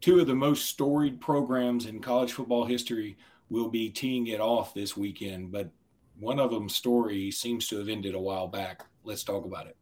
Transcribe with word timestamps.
two 0.00 0.20
of 0.20 0.26
the 0.26 0.34
most 0.34 0.66
storied 0.66 1.20
programs 1.20 1.86
in 1.86 2.00
college 2.00 2.32
football 2.32 2.64
history 2.64 3.16
will 3.48 3.68
be 3.68 3.90
teeing 3.90 4.26
it 4.26 4.40
off 4.40 4.74
this 4.74 4.96
weekend, 4.96 5.52
but 5.52 5.70
one 6.18 6.40
of 6.40 6.50
them's 6.50 6.74
story 6.74 7.30
seems 7.30 7.68
to 7.68 7.78
have 7.78 7.88
ended 7.88 8.14
a 8.14 8.18
while 8.18 8.48
back. 8.48 8.82
Let's 9.04 9.24
talk 9.24 9.44
about 9.44 9.66
it. 9.66 9.76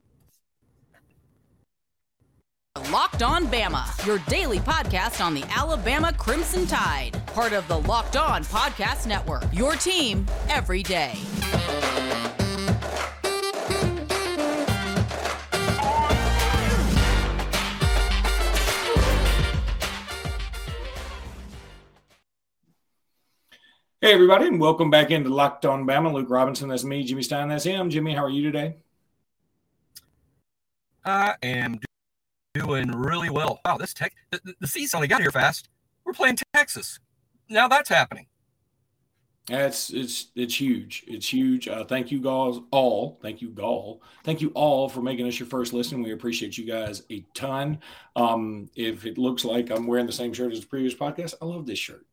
Locked 2.90 3.22
On 3.22 3.46
Bama, 3.46 4.04
your 4.04 4.18
daily 4.28 4.58
podcast 4.58 5.24
on 5.24 5.32
the 5.32 5.44
Alabama 5.44 6.12
Crimson 6.12 6.66
Tide, 6.66 7.20
part 7.26 7.52
of 7.52 7.66
the 7.68 7.78
Locked 7.78 8.16
On 8.16 8.42
Podcast 8.44 9.06
Network. 9.06 9.44
Your 9.52 9.74
team 9.74 10.26
every 10.48 10.82
day. 10.82 11.14
Hey, 24.04 24.12
everybody, 24.12 24.48
and 24.48 24.60
welcome 24.60 24.90
back 24.90 25.10
into 25.10 25.30
Locked 25.30 25.64
On 25.64 25.86
Bama. 25.86 26.12
Luke 26.12 26.28
Robinson, 26.28 26.68
that's 26.68 26.84
me. 26.84 27.04
Jimmy 27.04 27.22
Stein, 27.22 27.48
that's 27.48 27.64
him. 27.64 27.88
Jimmy, 27.88 28.12
how 28.12 28.22
are 28.22 28.28
you 28.28 28.42
today? 28.42 28.76
I 31.06 31.36
am 31.42 31.80
doing 32.52 32.90
really 32.90 33.30
well. 33.30 33.62
Wow, 33.64 33.78
this 33.78 33.94
tech 33.94 34.12
the, 34.30 34.40
the 34.60 34.90
only 34.94 35.08
got 35.08 35.22
here 35.22 35.30
fast. 35.30 35.70
We're 36.04 36.12
playing 36.12 36.36
Texas. 36.52 37.00
Now 37.48 37.66
that's 37.66 37.88
happening. 37.88 38.26
That's 39.48 39.88
it's 39.88 40.32
it's 40.36 40.60
huge. 40.60 41.04
It's 41.06 41.32
huge. 41.32 41.66
Uh, 41.66 41.86
thank 41.86 42.12
you 42.12 42.20
guys 42.20 42.60
all. 42.72 43.18
Thank 43.22 43.40
you 43.40 43.48
Gall. 43.48 44.02
Thank 44.22 44.42
you 44.42 44.50
all 44.50 44.86
for 44.86 45.00
making 45.00 45.26
us 45.26 45.40
your 45.40 45.48
first 45.48 45.72
listen. 45.72 46.02
We 46.02 46.12
appreciate 46.12 46.58
you 46.58 46.66
guys 46.66 47.04
a 47.10 47.24
ton. 47.32 47.78
Um, 48.16 48.68
if 48.76 49.06
it 49.06 49.16
looks 49.16 49.46
like 49.46 49.70
I'm 49.70 49.86
wearing 49.86 50.04
the 50.04 50.12
same 50.12 50.34
shirt 50.34 50.52
as 50.52 50.60
the 50.60 50.66
previous 50.66 50.92
podcast, 50.92 51.36
I 51.40 51.46
love 51.46 51.64
this 51.64 51.78
shirt. 51.78 52.04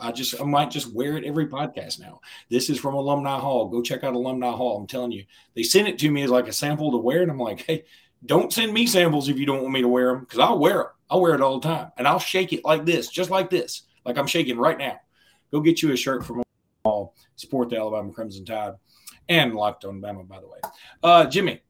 I 0.00 0.12
just 0.12 0.40
I 0.40 0.44
might 0.44 0.70
just 0.70 0.92
wear 0.92 1.16
it 1.16 1.24
every 1.24 1.46
podcast 1.46 2.00
now. 2.00 2.20
This 2.50 2.68
is 2.68 2.78
from 2.78 2.94
Alumni 2.94 3.38
Hall. 3.38 3.68
Go 3.68 3.80
check 3.80 4.04
out 4.04 4.14
Alumni 4.14 4.50
Hall. 4.50 4.76
I'm 4.76 4.86
telling 4.86 5.12
you, 5.12 5.24
they 5.54 5.62
sent 5.62 5.88
it 5.88 5.98
to 6.00 6.10
me 6.10 6.22
as 6.22 6.30
like 6.30 6.48
a 6.48 6.52
sample 6.52 6.90
to 6.92 6.98
wear, 6.98 7.22
and 7.22 7.30
I'm 7.30 7.38
like, 7.38 7.62
hey, 7.62 7.84
don't 8.26 8.52
send 8.52 8.74
me 8.74 8.86
samples 8.86 9.28
if 9.28 9.38
you 9.38 9.46
don't 9.46 9.62
want 9.62 9.72
me 9.72 9.80
to 9.80 9.88
wear 9.88 10.08
them 10.08 10.20
because 10.20 10.38
I'll 10.38 10.58
wear 10.58 10.78
them. 10.78 10.86
I'll 11.08 11.20
wear 11.20 11.34
it 11.34 11.40
all 11.40 11.58
the 11.58 11.68
time, 11.68 11.92
and 11.96 12.06
I'll 12.06 12.18
shake 12.18 12.52
it 12.52 12.64
like 12.64 12.84
this, 12.84 13.08
just 13.08 13.30
like 13.30 13.48
this, 13.48 13.84
like 14.04 14.18
I'm 14.18 14.26
shaking 14.26 14.58
right 14.58 14.78
now. 14.78 15.00
Go 15.50 15.60
get 15.60 15.82
you 15.82 15.92
a 15.92 15.96
shirt 15.96 16.24
from 16.24 16.42
Hall. 16.84 17.14
Support 17.36 17.70
the 17.70 17.78
Alabama 17.78 18.12
Crimson 18.12 18.44
Tide 18.44 18.74
and 19.28 19.54
Locked 19.54 19.84
on 19.84 20.00
Bama, 20.00 20.28
by 20.28 20.40
the 20.40 20.46
way. 20.46 20.58
Uh, 21.02 21.24
Jimmy, 21.24 21.62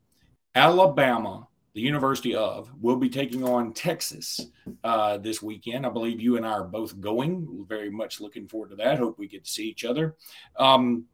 Alabama 0.54 1.46
the 1.74 1.80
University 1.80 2.34
of 2.34 2.70
will 2.80 2.96
be 2.96 3.08
taking 3.08 3.44
on 3.44 3.72
Texas 3.72 4.40
uh, 4.82 5.18
this 5.18 5.40
weekend. 5.40 5.86
I 5.86 5.90
believe 5.90 6.20
you 6.20 6.36
and 6.36 6.44
I 6.44 6.50
are 6.50 6.64
both 6.64 7.00
going. 7.00 7.46
We're 7.48 7.64
very 7.64 7.90
much 7.90 8.20
looking 8.20 8.48
forward 8.48 8.70
to 8.70 8.76
that. 8.76 8.98
Hope 8.98 9.18
we 9.18 9.28
get 9.28 9.44
to 9.44 9.50
see 9.50 9.68
each 9.68 9.84
other. 9.84 10.16
Um, 10.58 11.04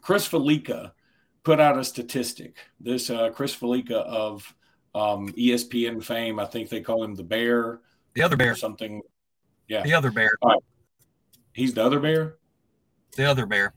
Chris 0.00 0.26
Fallica 0.26 0.92
put 1.42 1.60
out 1.60 1.78
a 1.78 1.84
statistic. 1.84 2.56
This 2.80 3.10
uh, 3.10 3.30
Chris 3.30 3.54
Fallica 3.54 3.96
of 3.96 4.54
um, 4.94 5.28
ESPN 5.30 6.02
fame. 6.02 6.40
I 6.40 6.46
think 6.46 6.70
they 6.70 6.80
call 6.80 7.04
him 7.04 7.14
the 7.14 7.24
Bear. 7.24 7.80
The 8.14 8.22
other 8.22 8.36
Bear. 8.36 8.54
something. 8.54 9.02
Yeah. 9.68 9.82
The 9.82 9.92
other 9.92 10.10
Bear. 10.10 10.30
Right. 10.42 10.58
He's 11.52 11.74
the 11.74 11.84
other 11.84 12.00
Bear. 12.00 12.36
The 13.16 13.24
other 13.24 13.46
Bear. 13.46 13.74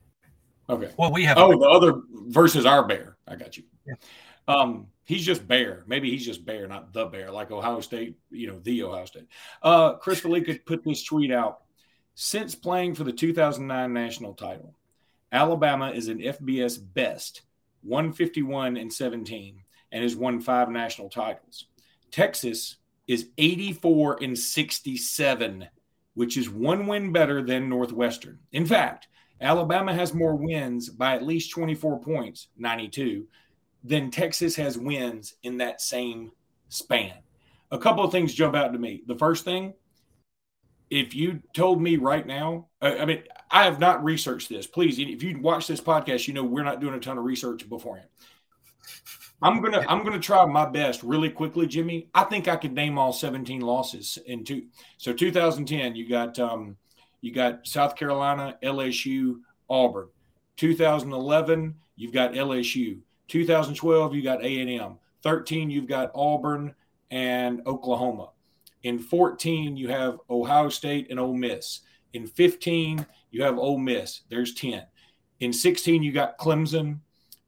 Okay. 0.70 0.92
Well, 0.98 1.12
we 1.12 1.24
have. 1.26 1.38
Oh, 1.38 1.52
the 1.52 1.68
other 1.68 2.02
versus 2.10 2.66
our 2.66 2.86
Bear. 2.86 3.18
I 3.28 3.36
got 3.36 3.58
you. 3.58 3.64
Yeah. 3.86 3.96
Um, 4.48 4.88
he's 5.08 5.26
just 5.26 5.48
Bear. 5.48 5.84
Maybe 5.88 6.12
he's 6.12 6.26
just 6.26 6.46
Bear, 6.46 6.68
not 6.68 6.94
the 6.94 7.06
Bear, 7.06 7.32
like 7.32 7.50
Ohio 7.50 7.80
State, 7.80 8.18
you 8.30 8.48
know, 8.48 8.60
the 8.60 8.84
Ohio 8.84 9.06
State. 9.06 9.28
Uh, 9.64 9.94
Chris 9.94 10.20
Fallica 10.20 10.60
put 10.66 10.84
this 10.84 11.04
tweet 11.04 11.32
out. 11.32 11.62
Since 12.14 12.56
playing 12.56 12.96
for 12.96 13.04
the 13.04 13.14
2009 13.14 13.94
national 13.94 14.34
title, 14.34 14.76
Alabama 15.32 15.92
is 15.92 16.10
an 16.10 16.20
FBS 16.20 16.78
best 16.94 17.44
151 17.84 18.76
and 18.76 18.92
17 18.92 19.62
and 19.92 20.04
has 20.04 20.16
won 20.16 20.42
five 20.42 20.70
national 20.70 21.10
titles. 21.10 21.66
Texas 22.12 22.76
is 23.08 23.30
84 23.38 24.24
and 24.24 24.38
67, 24.38 25.68
which 26.16 26.38
is 26.38 26.50
one 26.50 26.88
win 26.88 27.14
better 27.14 27.42
than 27.42 27.70
Northwestern. 27.70 28.40
In 28.52 28.66
fact, 28.66 29.08
Alabama 29.40 29.94
has 29.94 30.14
more 30.14 30.36
wins 30.36 30.90
by 30.90 31.16
at 31.16 31.26
least 31.26 31.52
24 31.52 32.02
points, 32.02 32.48
92, 32.58 33.28
then 33.88 34.12
Texas 34.12 34.56
has 34.56 34.78
wins 34.78 35.36
in 35.44 35.58
that 35.58 35.82
same 35.82 36.32
span. 36.70 37.14
A 37.72 37.78
couple 37.78 38.04
of 38.04 38.12
things 38.12 38.34
jump 38.34 38.56
out 38.56 38.74
to 38.74 38.80
me. 38.80 39.04
The 39.08 39.18
first 39.18 39.46
thing, 39.46 39.74
if 40.90 41.14
you 41.14 41.42
told 41.54 41.82
me 41.82 41.98
right 41.98 42.26
now, 42.26 42.68
I 42.82 43.06
mean, 43.06 43.24
I 43.52 43.66
have 43.66 43.80
not 43.80 44.04
researched 44.04 44.50
this. 44.50 44.68
Please, 44.68 45.00
if 45.00 45.22
you 45.22 45.40
watch 45.40 45.68
this 45.68 45.82
podcast, 45.82 46.28
you 46.28 46.34
know 46.34 46.44
we're 46.44 46.64
not 46.64 46.80
doing 46.80 46.94
a 46.94 47.00
ton 47.00 47.18
of 47.18 47.26
research 47.26 47.68
beforehand. 47.68 48.08
I'm 49.42 49.62
gonna 49.62 49.86
I'm 49.88 50.04
gonna 50.04 50.20
try 50.20 50.46
my 50.46 50.66
best 50.66 51.04
really 51.04 51.30
quickly, 51.30 51.68
Jimmy. 51.68 52.10
I 52.14 52.24
think 52.24 52.48
I 52.48 52.56
could 52.56 52.74
name 52.74 52.98
all 52.98 53.14
17 53.14 53.62
losses 53.62 54.18
in 54.26 54.44
two. 54.44 54.64
So 54.98 55.14
2010, 55.14 55.96
you 55.96 56.10
got 56.10 56.40
um, 56.40 56.78
you 57.22 57.34
got 57.34 57.68
South 57.68 57.96
Carolina, 57.96 58.58
LSU, 58.64 59.42
Auburn. 59.70 60.08
2011, 60.56 61.76
you've 61.96 62.14
got 62.14 62.34
LSU. 62.34 63.00
2012, 63.28 64.16
you 64.16 64.22
got 64.22 64.44
A&M. 64.44 64.98
13, 65.24 65.70
you've 65.70 65.88
got 65.88 66.12
Auburn 66.16 66.74
and 67.12 67.62
Oklahoma. 67.66 68.30
In 68.84 69.00
14, 69.00 69.76
you 69.76 69.90
have 69.90 70.20
Ohio 70.30 70.70
State 70.70 71.08
and 71.10 71.20
Ole 71.20 71.34
Miss. 71.34 71.82
In 72.14 72.28
15, 72.28 73.06
you 73.32 73.44
have 73.44 73.58
Ole 73.58 73.80
Miss. 73.80 74.22
There's 74.30 74.54
10. 74.54 74.84
In 75.40 75.54
16, 75.54 76.04
you 76.04 76.12
got 76.12 76.38
Clemson. 76.38 77.00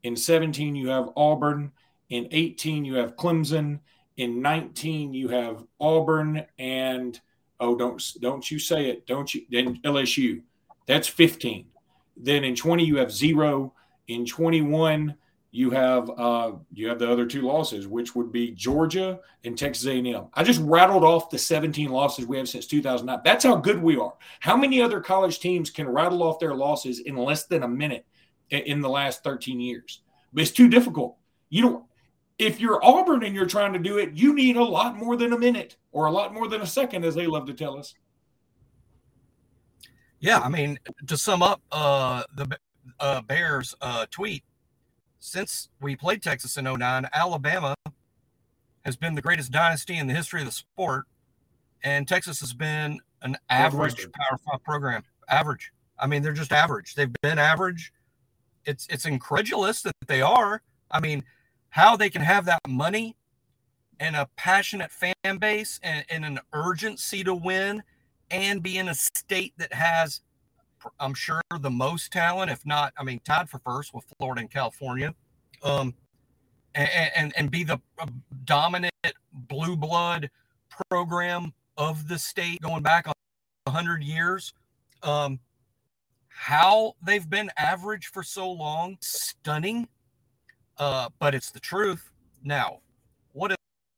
In 0.03 0.15
17, 0.15 0.75
you 0.75 0.89
have 0.89 1.09
Auburn. 1.15 1.71
In 2.09 2.27
18, 2.31 2.85
you 2.85 2.95
have 2.95 3.15
Clemson. 3.15 3.79
In 4.17 4.41
19, 4.41 5.13
you 5.13 5.29
have 5.29 5.63
Auburn 5.79 6.45
and 6.57 7.19
oh, 7.59 7.75
don't 7.75 8.03
don't 8.19 8.49
you 8.49 8.59
say 8.59 8.89
it, 8.89 9.07
don't 9.07 9.33
you? 9.33 9.45
Then 9.49 9.77
LSU. 9.83 10.41
That's 10.87 11.07
15. 11.07 11.65
Then 12.17 12.43
in 12.43 12.55
20, 12.55 12.83
you 12.83 12.97
have 12.97 13.11
zero. 13.11 13.73
In 14.07 14.25
21, 14.25 15.15
you 15.51 15.71
have 15.71 16.09
uh, 16.11 16.51
you 16.71 16.87
have 16.87 16.99
the 16.99 17.09
other 17.09 17.25
two 17.25 17.41
losses, 17.41 17.87
which 17.87 18.15
would 18.15 18.31
be 18.31 18.51
Georgia 18.51 19.19
and 19.43 19.57
Texas 19.57 19.87
A&M. 19.87 20.27
I 20.33 20.43
just 20.43 20.61
rattled 20.61 21.03
off 21.03 21.29
the 21.29 21.39
17 21.39 21.89
losses 21.89 22.27
we 22.27 22.37
have 22.37 22.47
since 22.47 22.67
2009. 22.67 23.21
That's 23.23 23.45
how 23.45 23.55
good 23.55 23.81
we 23.81 23.97
are. 23.97 24.13
How 24.39 24.55
many 24.55 24.81
other 24.81 25.01
college 25.01 25.39
teams 25.39 25.69
can 25.69 25.89
rattle 25.89 26.21
off 26.21 26.39
their 26.39 26.53
losses 26.53 26.99
in 26.99 27.15
less 27.15 27.45
than 27.45 27.63
a 27.63 27.67
minute 27.67 28.05
in 28.51 28.81
the 28.81 28.89
last 28.89 29.23
13 29.23 29.59
years? 29.59 30.01
But 30.33 30.43
it's 30.43 30.51
too 30.51 30.69
difficult. 30.69 31.17
You 31.49 31.61
don't. 31.63 31.85
If 32.37 32.61
you're 32.61 32.83
Auburn 32.85 33.23
and 33.23 33.35
you're 33.35 33.47
trying 33.47 33.73
to 33.73 33.79
do 33.79 33.97
it, 33.97 34.13
you 34.13 34.33
need 34.33 34.55
a 34.55 34.63
lot 34.63 34.95
more 34.95 35.17
than 35.17 35.33
a 35.33 35.37
minute 35.37 35.77
or 35.91 36.05
a 36.05 36.11
lot 36.11 36.33
more 36.33 36.47
than 36.47 36.61
a 36.61 36.67
second, 36.67 37.03
as 37.03 37.15
they 37.15 37.27
love 37.27 37.47
to 37.47 37.53
tell 37.53 37.77
us. 37.77 37.95
Yeah, 40.19 40.39
I 40.39 40.49
mean, 40.49 40.79
to 41.07 41.17
sum 41.17 41.41
up 41.41 41.61
uh, 41.71 42.23
the 42.35 42.57
uh, 42.99 43.21
Bears 43.21 43.73
uh, 43.81 44.05
tweet, 44.11 44.43
since 45.19 45.69
we 45.81 45.95
played 45.95 46.23
Texas 46.23 46.57
in 46.57 46.65
09, 46.65 47.07
Alabama 47.13 47.75
has 48.85 48.95
been 48.95 49.15
the 49.15 49.21
greatest 49.21 49.51
dynasty 49.51 49.97
in 49.97 50.07
the 50.07 50.13
history 50.13 50.41
of 50.41 50.47
the 50.47 50.51
sport, 50.51 51.05
and 51.83 52.07
Texas 52.07 52.39
has 52.39 52.53
been 52.53 52.99
an 53.21 53.37
average 53.49 54.07
Power 54.11 54.37
Five 54.37 54.63
program. 54.63 55.03
Average. 55.27 55.71
I 55.99 56.07
mean, 56.07 56.21
they're 56.21 56.33
just 56.33 56.53
average. 56.53 56.95
They've 56.95 57.13
been 57.21 57.37
average. 57.37 57.93
It's 58.65 58.87
it's 58.89 59.05
incredulous 59.05 59.81
that 59.81 59.93
they 60.07 60.21
are. 60.21 60.61
I 60.89 60.99
mean, 60.99 61.23
how 61.69 61.95
they 61.95 62.09
can 62.09 62.21
have 62.21 62.45
that 62.45 62.61
money 62.67 63.15
and 63.99 64.15
a 64.15 64.29
passionate 64.37 64.91
fan 64.91 65.37
base 65.37 65.79
and, 65.83 66.05
and 66.09 66.25
an 66.25 66.39
urgency 66.53 67.23
to 67.23 67.35
win 67.35 67.83
and 68.31 68.63
be 68.63 68.77
in 68.77 68.87
a 68.87 68.95
state 68.95 69.53
that 69.57 69.73
has 69.73 70.21
I'm 70.99 71.13
sure 71.13 71.41
the 71.59 71.69
most 71.69 72.11
talent, 72.11 72.51
if 72.51 72.65
not, 72.65 72.93
I 72.97 73.03
mean, 73.03 73.19
tied 73.23 73.49
for 73.49 73.59
first 73.59 73.93
with 73.93 74.05
Florida 74.17 74.41
and 74.41 74.51
California, 74.51 75.13
um, 75.63 75.93
and, 76.75 76.89
and, 77.15 77.33
and 77.37 77.51
be 77.51 77.63
the 77.63 77.79
uh, 77.97 78.07
dominant 78.45 78.93
blue 79.33 79.75
blood 79.75 80.29
program 80.89 81.53
of 81.77 82.07
the 82.07 82.17
state 82.17 82.61
going 82.61 82.83
back 82.83 83.07
a 83.07 83.71
hundred 83.71 84.03
years. 84.03 84.53
Um, 85.03 85.39
how 86.27 86.93
they've 87.01 87.29
been 87.29 87.51
average 87.57 88.07
for 88.07 88.23
so 88.23 88.49
long, 88.49 88.97
stunning. 89.01 89.87
Uh, 90.77 91.09
but 91.19 91.35
it's 91.35 91.51
the 91.51 91.59
truth. 91.59 92.11
Now, 92.43 92.79
what 93.33 93.53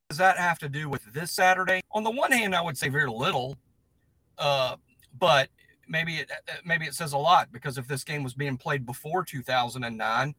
does 0.10 0.18
that 0.18 0.38
have 0.38 0.58
to 0.60 0.70
do 0.70 0.90
with 0.90 1.04
this 1.14 1.32
Saturday? 1.32 1.82
On 1.92 2.04
the 2.04 2.10
one 2.10 2.32
hand, 2.32 2.56
I 2.56 2.62
would 2.62 2.78
say 2.78 2.90
very 2.90 3.10
little. 3.10 3.58
Uh, 4.40 4.78
but 5.20 5.50
maybe 5.88 6.18
it 6.18 6.32
uh, 6.32 6.54
maybe 6.66 6.86
it 6.86 6.94
says 6.94 7.14
a 7.14 7.18
lot 7.18 7.52
because 7.52 7.78
if 7.78 7.88
this 7.88 8.04
game 8.04 8.24
was 8.24 8.34
being 8.34 8.58
played 8.58 8.86
before 8.86 9.24
2009, 9.24 10.36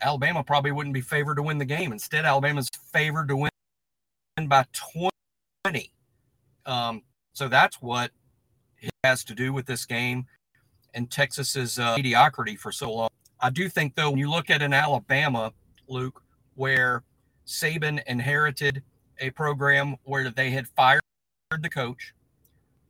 Alabama 0.00 0.42
probably 0.42 0.72
wouldn't 0.72 0.94
be 0.94 1.00
favored 1.00 1.36
to 1.36 1.42
win 1.42 1.58
the 1.58 1.64
game. 1.64 1.92
Instead, 1.92 2.24
Alabama's 2.24 2.68
favored 2.92 3.28
to 3.28 3.36
win 3.36 3.50
by 4.46 4.64
20. 5.64 5.92
Um, 6.66 7.02
So 7.34 7.48
that's 7.48 7.80
what 7.80 8.10
it 8.80 8.90
has 9.04 9.24
to 9.24 9.34
do 9.34 9.52
with 9.52 9.66
this 9.66 9.86
game 9.86 10.26
and 10.94 11.10
Texas's 11.10 11.78
uh, 11.78 11.96
mediocrity 11.96 12.56
for 12.56 12.72
so 12.72 12.92
long. 12.92 13.08
I 13.40 13.50
do 13.50 13.68
think, 13.68 13.94
though, 13.94 14.10
when 14.10 14.18
you 14.18 14.30
look 14.30 14.50
at 14.50 14.62
an 14.62 14.72
Alabama, 14.72 15.52
Luke, 15.88 16.22
where 16.54 17.02
Saban 17.46 18.02
inherited 18.06 18.82
a 19.18 19.30
program 19.30 19.96
where 20.04 20.30
they 20.30 20.50
had 20.50 20.68
fired 20.68 21.00
the 21.60 21.68
coach, 21.68 22.14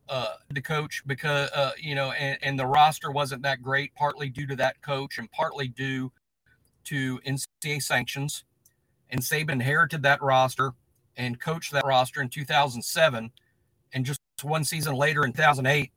uh, 0.09 0.33
the 0.49 0.61
coach 0.61 1.03
because 1.05 1.49
uh, 1.51 1.71
you 1.79 1.95
know, 1.95 2.11
and, 2.11 2.37
and 2.41 2.59
the 2.59 2.65
roster 2.65 3.11
wasn't 3.11 3.41
that 3.43 3.61
great, 3.61 3.93
partly 3.95 4.29
due 4.29 4.47
to 4.47 4.55
that 4.55 4.81
coach 4.81 5.17
and 5.17 5.31
partly 5.31 5.67
due 5.67 6.11
to 6.85 7.19
NCAA 7.19 7.81
sanctions. 7.81 8.43
And 9.09 9.21
Saban 9.21 9.51
inherited 9.51 10.03
that 10.03 10.21
roster 10.21 10.73
and 11.15 11.39
coached 11.39 11.71
that 11.71 11.85
roster 11.85 12.21
in 12.21 12.29
2007. 12.29 13.31
And 13.93 14.05
just 14.05 14.19
one 14.41 14.63
season 14.63 14.95
later 14.95 15.23
in 15.23 15.31
2008, 15.33 15.91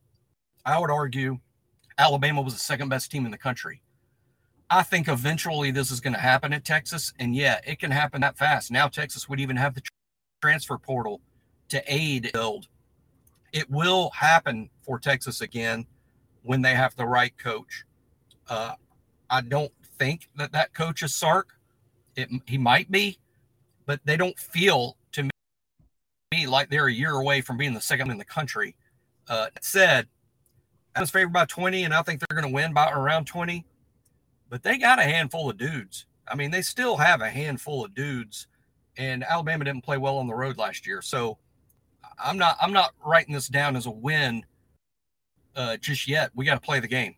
I 0.64 0.78
would 0.78 0.90
argue 0.90 1.38
Alabama 1.98 2.42
was 2.42 2.54
the 2.54 2.60
second 2.60 2.88
best 2.88 3.10
team 3.10 3.24
in 3.24 3.30
the 3.30 3.38
country. 3.38 3.80
I 4.68 4.82
think 4.82 5.08
eventually 5.08 5.70
this 5.70 5.90
is 5.90 6.00
going 6.00 6.12
to 6.12 6.20
happen 6.20 6.52
at 6.52 6.64
Texas. 6.64 7.12
And 7.18 7.34
yeah, 7.34 7.60
it 7.66 7.78
can 7.78 7.90
happen 7.90 8.20
that 8.20 8.36
fast. 8.36 8.70
Now 8.70 8.88
Texas 8.88 9.28
would 9.28 9.40
even 9.40 9.56
have 9.56 9.74
the 9.74 9.82
transfer 10.42 10.76
portal 10.76 11.20
to 11.68 11.82
aid 11.86 12.30
build. 12.32 12.68
It 13.56 13.70
will 13.70 14.10
happen 14.10 14.68
for 14.82 14.98
Texas 14.98 15.40
again 15.40 15.86
when 16.42 16.60
they 16.62 16.74
have 16.74 16.94
the 16.96 17.06
right 17.06 17.36
coach. 17.38 17.84
Uh, 18.48 18.74
I 19.30 19.40
don't 19.40 19.72
think 19.98 20.28
that 20.36 20.52
that 20.52 20.74
coach 20.74 21.02
is 21.02 21.14
Sark. 21.14 21.58
It, 22.16 22.28
he 22.46 22.58
might 22.58 22.90
be, 22.90 23.18
but 23.86 24.00
they 24.04 24.16
don't 24.16 24.38
feel 24.38 24.96
to 25.12 25.28
me 26.32 26.46
like 26.46 26.68
they're 26.68 26.86
a 26.86 26.92
year 26.92 27.12
away 27.12 27.40
from 27.40 27.56
being 27.56 27.72
the 27.72 27.80
second 27.80 28.10
in 28.10 28.18
the 28.18 28.24
country. 28.24 28.76
Uh, 29.28 29.46
that 29.54 29.64
said, 29.64 30.06
I 30.94 31.00
was 31.00 31.10
favored 31.10 31.32
by 31.32 31.46
20, 31.46 31.84
and 31.84 31.94
I 31.94 32.02
think 32.02 32.20
they're 32.20 32.38
going 32.38 32.50
to 32.50 32.54
win 32.54 32.74
by 32.74 32.90
around 32.90 33.24
20 33.24 33.64
but 34.48 34.62
they 34.62 34.78
got 34.78 34.98
a 34.98 35.02
handful 35.02 35.50
of 35.50 35.56
dudes. 35.56 36.06
I 36.28 36.34
mean, 36.34 36.50
they 36.50 36.62
still 36.62 36.96
have 36.96 37.20
a 37.20 37.30
handful 37.30 37.84
of 37.84 37.94
dudes, 37.94 38.46
and 38.96 39.24
Alabama 39.24 39.64
didn't 39.64 39.84
play 39.84 39.98
well 39.98 40.18
on 40.18 40.26
the 40.26 40.34
road 40.34 40.58
last 40.58 40.86
year. 40.86 41.02
So 41.02 41.38
I'm 42.22 42.38
not 42.38 42.56
I'm 42.60 42.72
not 42.72 42.94
writing 43.04 43.34
this 43.34 43.48
down 43.48 43.76
as 43.76 43.86
a 43.86 43.90
win 43.90 44.44
uh, 45.54 45.76
just 45.78 46.08
yet. 46.08 46.30
We 46.34 46.44
got 46.44 46.54
to 46.54 46.60
play 46.60 46.80
the 46.80 46.88
game. 46.88 47.14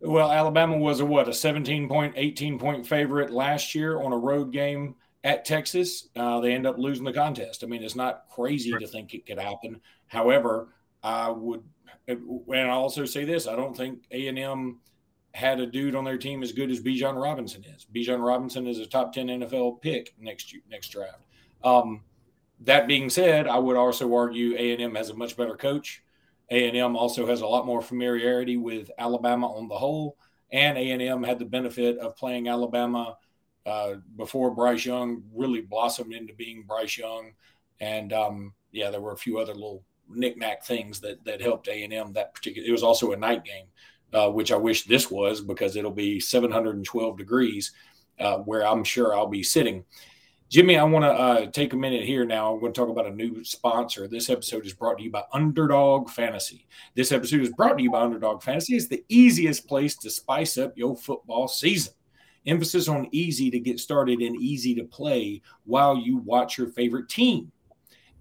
Well, 0.00 0.32
Alabama 0.32 0.76
was 0.76 1.00
a 1.00 1.06
what 1.06 1.28
a 1.28 1.32
17 1.32 1.88
point, 1.88 2.14
18 2.16 2.58
point 2.58 2.86
favorite 2.86 3.30
last 3.30 3.74
year 3.74 4.00
on 4.00 4.12
a 4.12 4.18
road 4.18 4.52
game 4.52 4.96
at 5.22 5.44
Texas. 5.44 6.08
Uh, 6.16 6.40
they 6.40 6.52
end 6.52 6.66
up 6.66 6.76
losing 6.76 7.04
the 7.04 7.12
contest. 7.12 7.62
I 7.62 7.68
mean, 7.68 7.82
it's 7.82 7.94
not 7.94 8.24
crazy 8.28 8.72
to 8.72 8.86
think 8.86 9.14
it 9.14 9.26
could 9.26 9.38
happen. 9.38 9.80
However, 10.08 10.68
I 11.04 11.30
would, 11.30 11.62
and 12.08 12.50
I 12.50 12.70
also 12.70 13.04
say 13.04 13.24
this: 13.24 13.46
I 13.46 13.54
don't 13.54 13.76
think 13.76 14.04
A 14.10 14.26
and 14.26 14.38
M 14.38 14.80
had 15.34 15.60
a 15.60 15.66
dude 15.66 15.94
on 15.94 16.04
their 16.04 16.18
team 16.18 16.42
as 16.42 16.52
good 16.52 16.70
as 16.70 16.80
Bijan 16.80 17.20
Robinson 17.20 17.64
is. 17.64 17.86
Bijan 17.94 18.24
Robinson 18.24 18.66
is 18.66 18.78
a 18.78 18.86
top 18.86 19.12
10 19.12 19.28
NFL 19.28 19.80
pick 19.80 20.14
next 20.18 20.54
next 20.68 20.88
draft. 20.88 21.22
Um, 21.64 22.02
that 22.64 22.86
being 22.86 23.10
said, 23.10 23.46
I 23.46 23.58
would 23.58 23.76
also 23.76 24.14
argue 24.14 24.54
A&M 24.54 24.94
has 24.94 25.10
a 25.10 25.14
much 25.14 25.36
better 25.36 25.56
coach. 25.56 26.02
A&M 26.50 26.96
also 26.96 27.26
has 27.26 27.40
a 27.40 27.46
lot 27.46 27.66
more 27.66 27.80
familiarity 27.80 28.56
with 28.56 28.90
Alabama 28.98 29.46
on 29.52 29.68
the 29.68 29.74
whole, 29.76 30.16
and 30.50 30.76
A&M 30.76 31.22
had 31.22 31.38
the 31.38 31.44
benefit 31.44 31.98
of 31.98 32.16
playing 32.16 32.48
Alabama 32.48 33.16
uh, 33.64 33.94
before 34.16 34.54
Bryce 34.54 34.84
Young 34.84 35.22
really 35.34 35.62
blossomed 35.62 36.12
into 36.12 36.34
being 36.34 36.64
Bryce 36.64 36.98
Young. 36.98 37.32
And 37.80 38.12
um, 38.12 38.52
yeah, 38.70 38.90
there 38.90 39.00
were 39.00 39.12
a 39.12 39.16
few 39.16 39.38
other 39.38 39.54
little 39.54 39.82
knickknack 40.08 40.64
things 40.64 41.00
that 41.00 41.24
that 41.24 41.40
helped 41.40 41.68
A&M 41.68 42.12
that 42.12 42.34
particular. 42.34 42.68
It 42.68 42.72
was 42.72 42.82
also 42.82 43.12
a 43.12 43.16
night 43.16 43.44
game 43.44 43.66
uh, 44.12 44.28
which 44.28 44.52
I 44.52 44.56
wish 44.56 44.84
this 44.84 45.10
was 45.10 45.40
because 45.40 45.76
it'll 45.76 45.90
be 45.90 46.20
712 46.20 47.16
degrees 47.16 47.72
uh, 48.20 48.38
where 48.38 48.66
I'm 48.66 48.84
sure 48.84 49.14
I'll 49.14 49.26
be 49.26 49.42
sitting. 49.42 49.84
Jimmy, 50.52 50.76
I 50.76 50.84
want 50.84 51.02
to 51.06 51.10
uh, 51.10 51.46
take 51.46 51.72
a 51.72 51.78
minute 51.78 52.04
here 52.04 52.26
now. 52.26 52.52
I'm 52.52 52.60
going 52.60 52.74
to 52.74 52.78
talk 52.78 52.90
about 52.90 53.06
a 53.06 53.14
new 53.14 53.42
sponsor. 53.42 54.06
This 54.06 54.28
episode 54.28 54.66
is 54.66 54.74
brought 54.74 54.98
to 54.98 55.02
you 55.02 55.10
by 55.10 55.24
Underdog 55.32 56.10
Fantasy. 56.10 56.66
This 56.94 57.10
episode 57.10 57.40
is 57.40 57.48
brought 57.54 57.78
to 57.78 57.82
you 57.82 57.90
by 57.90 58.02
Underdog 58.02 58.42
Fantasy. 58.42 58.76
It's 58.76 58.86
the 58.86 59.02
easiest 59.08 59.66
place 59.66 59.96
to 59.96 60.10
spice 60.10 60.58
up 60.58 60.76
your 60.76 60.94
football 60.94 61.48
season. 61.48 61.94
Emphasis 62.44 62.86
on 62.86 63.08
easy 63.12 63.50
to 63.50 63.58
get 63.58 63.80
started 63.80 64.20
and 64.20 64.36
easy 64.36 64.74
to 64.74 64.84
play 64.84 65.40
while 65.64 65.96
you 65.96 66.18
watch 66.18 66.58
your 66.58 66.68
favorite 66.68 67.08
team. 67.08 67.50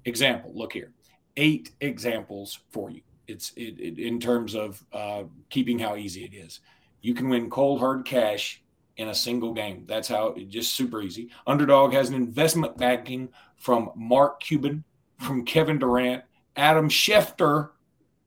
Example, 0.06 0.54
look 0.56 0.72
here. 0.72 0.94
Eight 1.36 1.72
examples 1.82 2.60
for 2.70 2.92
you 2.92 3.02
it's 3.28 3.52
it, 3.58 3.78
it, 3.78 4.00
in 4.00 4.22
terms 4.22 4.56
of 4.56 4.82
uh, 4.94 5.24
keeping 5.50 5.78
how 5.78 5.98
easy 5.98 6.24
it 6.24 6.34
is. 6.34 6.62
You 7.02 7.14
can 7.14 7.28
win 7.28 7.50
cold 7.50 7.82
hard 7.82 8.06
cash 8.06 8.64
in 8.98 9.10
a 9.10 9.16
single 9.16 9.54
game. 9.54 9.86
That's 9.88 10.08
how 10.08 10.36
just 10.48 10.76
super 10.76 11.02
easy. 11.02 11.30
Underdog 11.48 11.94
has 11.94 12.10
an 12.10 12.16
investment 12.16 12.78
backing 12.78 13.30
from 13.56 13.92
Mark 13.96 14.42
Cuban, 14.42 14.84
from 15.20 15.46
Kevin 15.46 15.80
Durant, 15.80 16.24
Adam 16.56 16.90
Schefter, 16.90 17.70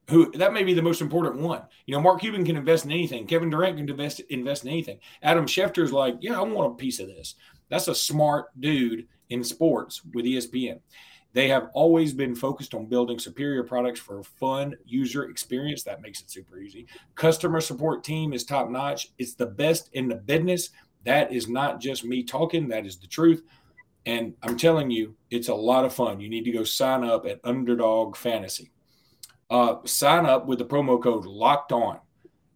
who 0.09 0.31
that 0.33 0.53
may 0.53 0.63
be 0.63 0.73
the 0.73 0.81
most 0.81 1.01
important 1.01 1.37
one. 1.37 1.61
You 1.85 1.95
know, 1.95 2.01
Mark 2.01 2.21
Cuban 2.21 2.45
can 2.45 2.57
invest 2.57 2.85
in 2.85 2.91
anything. 2.91 3.25
Kevin 3.27 3.49
Durant 3.49 3.77
can 3.77 3.89
invest 3.89 4.19
invest 4.29 4.63
in 4.63 4.71
anything. 4.71 4.99
Adam 5.21 5.45
Schefter 5.45 5.83
is 5.83 5.91
like, 5.91 6.17
yeah, 6.21 6.39
I 6.39 6.43
want 6.43 6.73
a 6.73 6.75
piece 6.75 6.99
of 6.99 7.07
this. 7.07 7.35
That's 7.69 7.87
a 7.87 7.95
smart 7.95 8.47
dude 8.59 9.07
in 9.29 9.43
sports 9.43 10.01
with 10.13 10.25
ESPN. 10.25 10.79
They 11.35 11.49
have 11.49 11.67
always 11.73 12.13
been 12.13 12.33
focused 12.33 12.73
on 12.73 12.85
building 12.85 13.19
superior 13.19 13.63
products 13.63 13.99
for 13.99 14.23
fun 14.23 14.73
user 14.85 15.25
experience. 15.25 15.83
That 15.83 16.01
makes 16.01 16.21
it 16.21 16.31
super 16.31 16.59
easy. 16.59 16.87
Customer 17.15 17.59
support 17.59 18.05
team 18.05 18.31
is 18.31 18.45
top 18.45 18.69
notch. 18.69 19.09
It's 19.17 19.33
the 19.33 19.45
best 19.45 19.89
in 19.91 20.07
the 20.07 20.15
business. 20.15 20.69
That 21.03 21.33
is 21.33 21.49
not 21.49 21.81
just 21.81 22.05
me 22.05 22.23
talking, 22.23 22.69
that 22.69 22.85
is 22.85 22.95
the 22.95 23.07
truth. 23.07 23.43
And 24.05 24.33
I'm 24.43 24.55
telling 24.55 24.89
you, 24.89 25.13
it's 25.29 25.49
a 25.49 25.53
lot 25.53 25.83
of 25.83 25.93
fun. 25.93 26.21
You 26.21 26.29
need 26.29 26.45
to 26.45 26.53
go 26.53 26.63
sign 26.63 27.03
up 27.03 27.25
at 27.25 27.41
Underdog 27.43 28.15
Fantasy. 28.15 28.71
Uh, 29.49 29.75
sign 29.83 30.25
up 30.25 30.45
with 30.45 30.59
the 30.59 30.65
promo 30.65 31.03
code 31.03 31.25
Locked 31.25 31.73
On, 31.73 31.99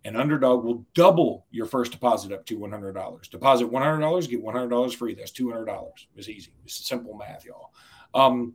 and 0.06 0.16
Underdog 0.16 0.64
will 0.64 0.86
double 0.94 1.46
your 1.52 1.66
first 1.66 1.92
deposit 1.92 2.32
up 2.32 2.46
to 2.46 2.58
$100. 2.58 3.30
Deposit 3.30 3.70
$100, 3.70 4.30
get 4.30 4.42
$100 4.42 4.96
free. 4.96 5.16
That's 5.16 5.34
$200. 5.34 5.90
It's 6.16 6.30
easy. 6.30 6.54
It's 6.64 6.88
simple 6.88 7.18
math, 7.18 7.44
y'all. 7.44 7.74
Um, 8.14 8.54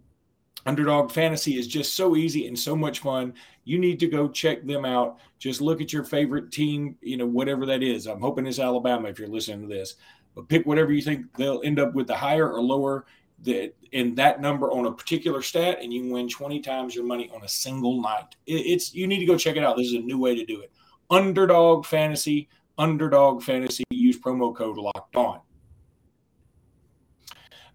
Underdog 0.66 1.10
Fantasy 1.10 1.58
is 1.58 1.66
just 1.66 1.94
so 1.94 2.16
easy 2.16 2.46
and 2.46 2.58
so 2.58 2.74
much 2.74 3.00
fun. 3.00 3.34
You 3.64 3.78
need 3.78 4.00
to 4.00 4.06
go 4.06 4.28
check 4.28 4.64
them 4.64 4.84
out. 4.84 5.18
Just 5.38 5.60
look 5.60 5.80
at 5.80 5.92
your 5.92 6.04
favorite 6.04 6.50
team, 6.50 6.96
you 7.02 7.16
know, 7.16 7.26
whatever 7.26 7.66
that 7.66 7.82
is. 7.82 8.06
I'm 8.06 8.20
hoping 8.20 8.46
it's 8.46 8.58
Alabama 8.58 9.08
if 9.08 9.18
you're 9.18 9.28
listening 9.28 9.68
to 9.68 9.74
this. 9.74 9.96
But 10.34 10.48
pick 10.48 10.66
whatever 10.66 10.92
you 10.92 11.02
think 11.02 11.26
they'll 11.36 11.60
end 11.64 11.78
up 11.78 11.94
with 11.94 12.06
the 12.06 12.16
higher 12.16 12.50
or 12.50 12.60
lower 12.60 13.04
that 13.42 13.74
in 13.92 14.14
that 14.14 14.40
number 14.40 14.70
on 14.70 14.86
a 14.86 14.92
particular 14.92 15.42
stat, 15.42 15.78
and 15.82 15.92
you 15.92 16.10
win 16.10 16.28
20 16.28 16.60
times 16.60 16.94
your 16.94 17.04
money 17.04 17.30
on 17.34 17.42
a 17.44 17.48
single 17.48 18.00
night. 18.00 18.36
it's 18.46 18.94
you 18.94 19.06
need 19.06 19.20
to 19.20 19.26
go 19.26 19.36
check 19.36 19.56
it 19.56 19.64
out. 19.64 19.76
This 19.76 19.88
is 19.88 19.94
a 19.94 20.00
new 20.00 20.18
way 20.18 20.34
to 20.34 20.44
do 20.44 20.60
it. 20.60 20.72
Underdog 21.10 21.84
Fantasy, 21.84 22.48
Underdog 22.78 23.42
Fantasy. 23.42 23.84
Use 23.90 24.18
promo 24.18 24.54
code 24.54 24.78
Locked 24.78 25.16
On. 25.16 25.40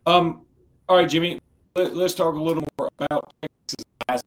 Um. 0.06 0.46
All 0.88 0.98
right, 0.98 1.08
Jimmy 1.08 1.40
let, 1.76 1.96
us 1.98 2.16
talk 2.16 2.36
a 2.36 2.42
little 2.42 2.64
more 2.78 2.90
about 3.00 3.34
Texas. 3.42 4.24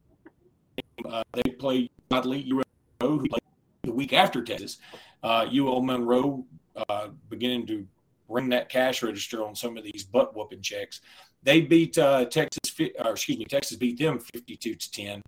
Uh, 1.05 1.23
they 1.33 1.51
play 1.51 1.89
Dudley 2.09 2.49
UL 2.51 2.63
who 3.01 3.19
played 3.27 3.41
the 3.83 3.91
week 3.91 4.13
after 4.13 4.41
Texas. 4.41 4.77
Uh, 5.21 5.45
UL 5.53 5.81
Monroe 5.81 6.45
uh, 6.89 7.09
beginning 7.29 7.67
to 7.67 7.85
bring 8.29 8.49
that 8.49 8.69
cash 8.69 9.03
register 9.03 9.45
on 9.45 9.55
some 9.55 9.77
of 9.77 9.83
these 9.83 10.03
butt 10.03 10.35
whooping 10.35 10.61
checks. 10.61 11.01
They 11.43 11.61
beat 11.61 11.97
uh, 11.97 12.25
Texas, 12.25 12.73
or 13.03 13.11
excuse 13.11 13.37
me, 13.37 13.45
Texas 13.45 13.77
beat 13.77 13.99
them 13.99 14.19
52 14.19 14.75
to 14.75 14.91
10. 14.91 15.21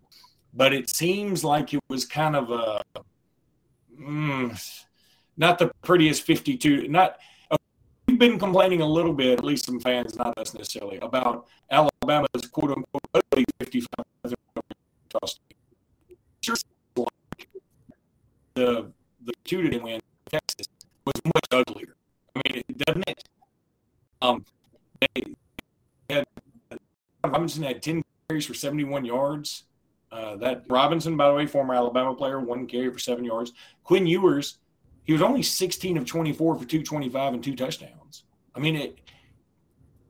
But 0.54 0.74
it 0.74 0.90
seems 0.90 1.44
like 1.44 1.74
it 1.74 1.82
was 1.90 2.06
kind 2.06 2.36
of 2.36 2.50
a 2.50 2.82
mm, 4.00 4.82
not 5.38 5.60
the 5.60 5.72
prettiest 5.84 6.24
52. 6.24 6.88
Not 6.88 7.18
we've 8.16 8.32
been 8.32 8.40
complaining 8.40 8.80
a 8.80 8.86
little 8.86 9.12
bit, 9.12 9.38
at 9.38 9.44
least 9.44 9.66
some 9.66 9.78
fans, 9.78 10.16
not 10.16 10.38
us 10.38 10.54
necessarily, 10.54 10.98
about 11.02 11.48
Alabama's 11.70 12.48
quote 12.50 12.72
unquote 12.72 13.04
ugly 13.14 13.44
55 13.60 13.90
Sure, 16.42 16.56
the 18.54 18.92
the 19.26 19.34
two 19.44 19.70
to 19.70 19.78
win 19.80 20.00
Texas 20.30 20.68
was 21.06 21.16
much 21.26 21.46
uglier. 21.52 21.96
I 22.36 22.42
mean, 22.46 22.64
it 22.70 22.78
doesn't 22.78 23.04
it? 23.10 23.28
Um, 24.22 24.46
they 25.02 25.24
had 26.10 26.26
Robinson 27.26 27.64
had 27.64 27.82
10 27.82 28.02
carries 28.30 28.46
for 28.46 28.54
71 28.54 29.04
yards. 29.04 29.64
Uh, 30.12 30.38
that 30.38 30.64
Robinson, 30.70 31.18
by 31.18 31.28
the 31.28 31.34
way, 31.34 31.48
former 31.48 31.74
Alabama 31.74 32.16
player, 32.16 32.40
one 32.40 32.66
carry 32.68 32.90
for 32.90 33.00
seven 33.00 33.26
yards. 33.26 33.52
Quinn 33.84 34.08
Ewers 34.08 34.60
he 35.06 35.14
was 35.14 35.22
only 35.22 35.44
16 35.44 35.98
of 35.98 36.06
24 36.06 36.56
for 36.56 36.66
225 36.66 37.34
and 37.34 37.44
two 37.44 37.56
touchdowns. 37.56 38.24
I 38.56 38.60
mean, 38.60 38.76
it 38.76 39.00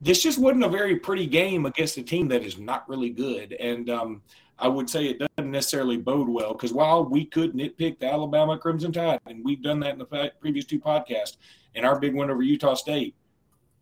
this 0.02 0.22
just 0.22 0.38
wasn't 0.38 0.64
a 0.64 0.70
very 0.70 0.98
pretty 0.98 1.26
game 1.26 1.66
against 1.66 1.98
a 1.98 2.04
team 2.04 2.28
that 2.28 2.44
is 2.44 2.58
not 2.58 2.88
really 2.88 3.10
good. 3.10 3.54
And 3.54 3.90
um, 3.90 4.22
I 4.60 4.68
would 4.68 4.90
say 4.90 5.06
it 5.06 5.20
doesn't 5.20 5.52
necessarily 5.52 5.98
bode 5.98 6.30
well 6.30 6.54
because 6.54 6.74
while 6.74 7.06
we 7.06 7.26
could 7.26 7.54
nitpick 7.54 8.00
the 8.00 8.12
Alabama 8.12 8.58
Crimson 8.58 8.92
Tide, 8.92 9.20
and 9.26 9.44
we've 9.44 9.62
done 9.62 9.80
that 9.80 9.94
in 9.94 10.00
the 10.00 10.32
previous 10.40 10.66
two 10.66 10.80
podcasts, 10.80 11.38
and 11.76 11.86
our 11.86 12.00
big 12.00 12.14
win 12.14 12.30
over 12.30 12.42
Utah 12.42 12.76
State, 12.76 13.16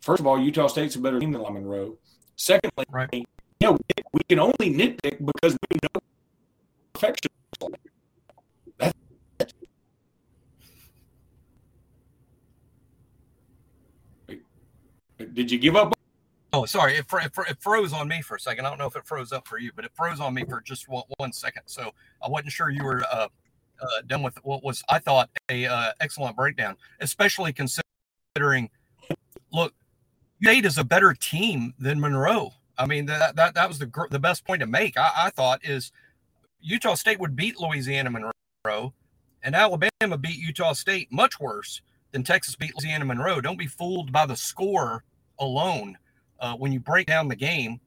first 0.02 0.20
of 0.20 0.28
all, 0.28 0.40
Utah 0.40 0.68
State's 0.68 0.96
a 0.96 1.00
better 1.00 1.20
team 1.20 1.32
than 1.32 1.42
Monroe. 1.42 1.98
Secondly, 2.36 2.86
right. 2.90 3.10
you 3.14 3.26
know, 3.62 3.78
we 4.14 4.22
can 4.30 4.40
only 4.40 4.74
nitpick 4.74 5.24
because 5.24 5.58
we 5.70 5.78
know 5.84 6.02
perfection. 6.94 7.33
Did 15.34 15.52
you 15.52 15.58
give 15.58 15.76
up 15.76 15.94
Oh, 16.56 16.66
sorry. 16.66 16.96
It, 16.98 17.06
it, 17.12 17.32
it, 17.50 17.58
froze 17.60 17.94
on 17.94 18.08
me 18.08 18.22
for 18.22 18.36
a 18.36 18.40
second. 18.40 18.68
I 18.68 18.70
don't 18.70 18.78
know 18.78 18.86
if 18.86 18.96
it 18.96 19.08
froze 19.08 19.32
up 19.32 19.48
for 19.48 19.58
you, 19.58 19.72
but 19.76 19.86
it 19.86 19.92
froze 19.96 20.20
on 20.20 20.36
me 20.36 20.46
for 20.48 20.62
just 20.62 20.88
one, 20.88 21.04
one 21.18 21.34
second. 21.34 21.64
So 21.66 21.92
I 22.22 22.30
wasn't 22.30 22.52
sure 22.52 22.70
you 22.70 22.84
were 22.84 23.04
uh, 23.12 23.28
uh, 23.82 24.02
done 24.06 24.22
with 24.22 24.38
what 24.44 24.64
was, 24.64 24.84
I 24.88 25.00
thought, 25.00 25.32
a 25.50 25.66
uh, 25.66 25.92
excellent 26.00 26.36
breakdown, 26.36 26.78
especially 27.00 27.54
considering, 27.54 28.70
look, 29.52 29.74
State 30.44 30.66
is 30.66 30.78
a 30.78 30.84
better 30.84 31.14
team 31.14 31.74
than 31.80 32.00
Monroe. 32.00 32.54
I 32.78 32.86
mean, 32.86 33.08
that 33.08 33.36
that, 33.36 33.56
that 33.56 33.68
was 33.68 33.80
the 33.80 33.90
the 34.12 34.20
best 34.20 34.46
point 34.46 34.60
to 34.60 34.68
make. 34.68 34.98
I, 34.98 35.12
I 35.16 35.30
thought 35.30 35.64
is 35.64 35.92
Utah 36.60 36.96
State 36.96 37.20
would 37.20 37.36
beat 37.36 37.60
Louisiana 37.60 38.10
Monroe, 38.10 38.94
and 39.42 39.56
Alabama 39.56 40.18
beat 40.20 40.38
Utah 40.38 40.74
State 40.74 41.12
much 41.12 41.40
worse 41.40 41.82
than 42.12 42.24
Texas 42.24 42.56
beat 42.56 42.74
Louisiana 42.76 43.06
Monroe. 43.06 43.42
Don't 43.42 43.58
be 43.58 43.68
fooled 43.68 44.12
by 44.12 44.26
the 44.26 44.36
score 44.36 45.04
alone 45.40 45.98
uh, 46.40 46.56
when 46.56 46.72
you 46.72 46.80
break 46.80 47.08
down 47.08 47.28
the 47.28 47.36
game, 47.36 47.80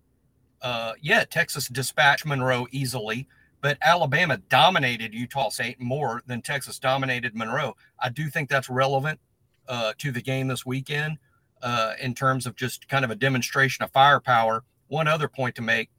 uh, 0.63 0.93
yeah, 1.01 1.25
Texas 1.25 1.69
dispatched 1.69 2.27
Monroe 2.27 2.67
easily, 2.71 3.29
but 3.61 3.79
Alabama 3.83 4.39
dominated 4.49 5.15
Utah 5.15 5.51
State 5.51 5.81
more 5.81 6.23
than 6.27 6.43
Texas 6.43 6.79
dominated 6.79 7.35
Monroe. 7.35 7.77
I 8.01 8.09
do 8.09 8.29
think 8.29 8.49
that's 8.49 8.69
relevant 8.69 9.21
uh, 9.69 9.93
to 9.99 10.11
the 10.11 10.23
game 10.23 10.49
this 10.49 10.65
weekend 10.65 11.19
uh, 11.63 11.95
in 12.01 12.15
terms 12.15 12.47
of 12.47 12.57
just 12.57 12.89
kind 12.89 13.05
of 13.05 13.11
a 13.11 13.15
demonstration 13.15 13.85
of 13.85 13.91
firepower. 13.93 14.65
One 14.89 15.09
other 15.09 15.29
point 15.29 15.55
to 15.57 15.63
make 15.63 15.91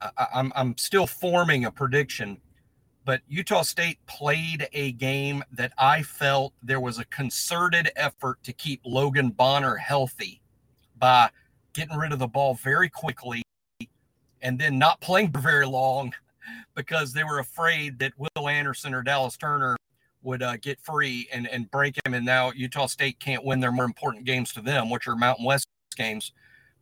I, 0.00 0.26
I'm, 0.34 0.52
I'm 0.54 0.76
still 0.76 1.06
forming 1.06 1.64
a 1.64 1.70
prediction, 1.70 2.38
but 3.04 3.20
Utah 3.28 3.62
State 3.62 3.98
played 4.06 4.68
a 4.72 4.92
game 4.92 5.42
that 5.52 5.72
I 5.78 6.02
felt 6.02 6.54
there 6.62 6.80
was 6.80 6.98
a 6.98 7.04
concerted 7.06 7.90
effort 7.96 8.42
to 8.44 8.52
keep 8.52 8.80
Logan 8.84 9.30
Bonner 9.30 9.76
healthy 9.76 10.40
by 10.98 11.30
getting 11.72 11.96
rid 11.96 12.12
of 12.12 12.18
the 12.18 12.26
ball 12.26 12.54
very 12.54 12.88
quickly 12.88 13.42
and 14.42 14.58
then 14.58 14.78
not 14.78 15.00
playing 15.00 15.30
for 15.30 15.38
very 15.40 15.66
long 15.66 16.12
because 16.74 17.12
they 17.12 17.24
were 17.24 17.38
afraid 17.38 17.98
that 17.98 18.12
Will 18.16 18.48
Anderson 18.48 18.94
or 18.94 19.02
Dallas 19.02 19.36
Turner 19.36 19.76
would 20.22 20.42
uh, 20.42 20.56
get 20.56 20.80
free 20.80 21.28
and, 21.32 21.46
and 21.48 21.70
break 21.70 21.98
him. 22.04 22.14
And 22.14 22.24
now 22.24 22.52
Utah 22.52 22.86
State 22.86 23.20
can't 23.20 23.44
win 23.44 23.60
their 23.60 23.72
more 23.72 23.84
important 23.84 24.24
games 24.24 24.52
to 24.54 24.60
them, 24.60 24.90
which 24.90 25.06
are 25.06 25.16
Mountain 25.16 25.44
West 25.44 25.66
games. 25.96 26.32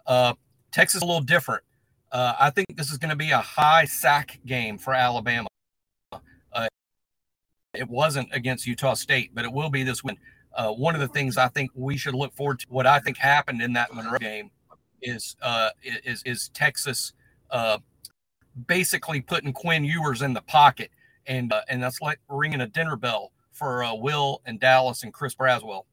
Uh, 0.06 0.34
Texas 0.72 0.96
is 0.96 1.02
a 1.02 1.06
little 1.06 1.22
different. 1.22 1.62
Uh, 2.12 2.34
I 2.38 2.50
think 2.50 2.76
this 2.76 2.90
is 2.90 2.98
going 2.98 3.10
to 3.10 3.16
be 3.16 3.30
a 3.30 3.38
high 3.38 3.84
sack 3.84 4.40
game 4.46 4.78
for 4.78 4.94
Alabama. 4.94 5.48
Uh, 6.52 6.68
it 7.74 7.88
wasn't 7.88 8.28
against 8.32 8.66
Utah 8.66 8.94
State, 8.94 9.30
but 9.34 9.44
it 9.44 9.52
will 9.52 9.70
be 9.70 9.82
this 9.82 10.02
win. 10.04 10.16
Uh, 10.56 10.72
one 10.72 10.94
of 10.94 11.00
the 11.00 11.08
things 11.08 11.36
I 11.36 11.48
think 11.48 11.70
we 11.74 11.98
should 11.98 12.14
look 12.14 12.34
forward 12.34 12.60
to, 12.60 12.66
what 12.70 12.86
I 12.86 12.98
think 12.98 13.18
happened 13.18 13.60
in 13.60 13.74
that 13.74 13.94
Monroe 13.94 14.18
game, 14.18 14.50
is 15.02 15.36
uh, 15.42 15.70
is 15.82 16.22
is 16.24 16.48
Texas 16.48 17.12
uh, 17.50 17.78
basically 18.66 19.20
putting 19.20 19.52
Quinn 19.52 19.84
Ewers 19.84 20.22
in 20.22 20.32
the 20.32 20.40
pocket, 20.40 20.90
and 21.26 21.52
uh, 21.52 21.60
and 21.68 21.82
that's 21.82 22.00
like 22.00 22.18
ringing 22.28 22.62
a 22.62 22.66
dinner 22.66 22.96
bell 22.96 23.32
for 23.52 23.84
uh, 23.84 23.94
Will 23.94 24.40
and 24.46 24.58
Dallas 24.58 25.02
and 25.02 25.12
Chris 25.12 25.34
Braswell. 25.34 25.84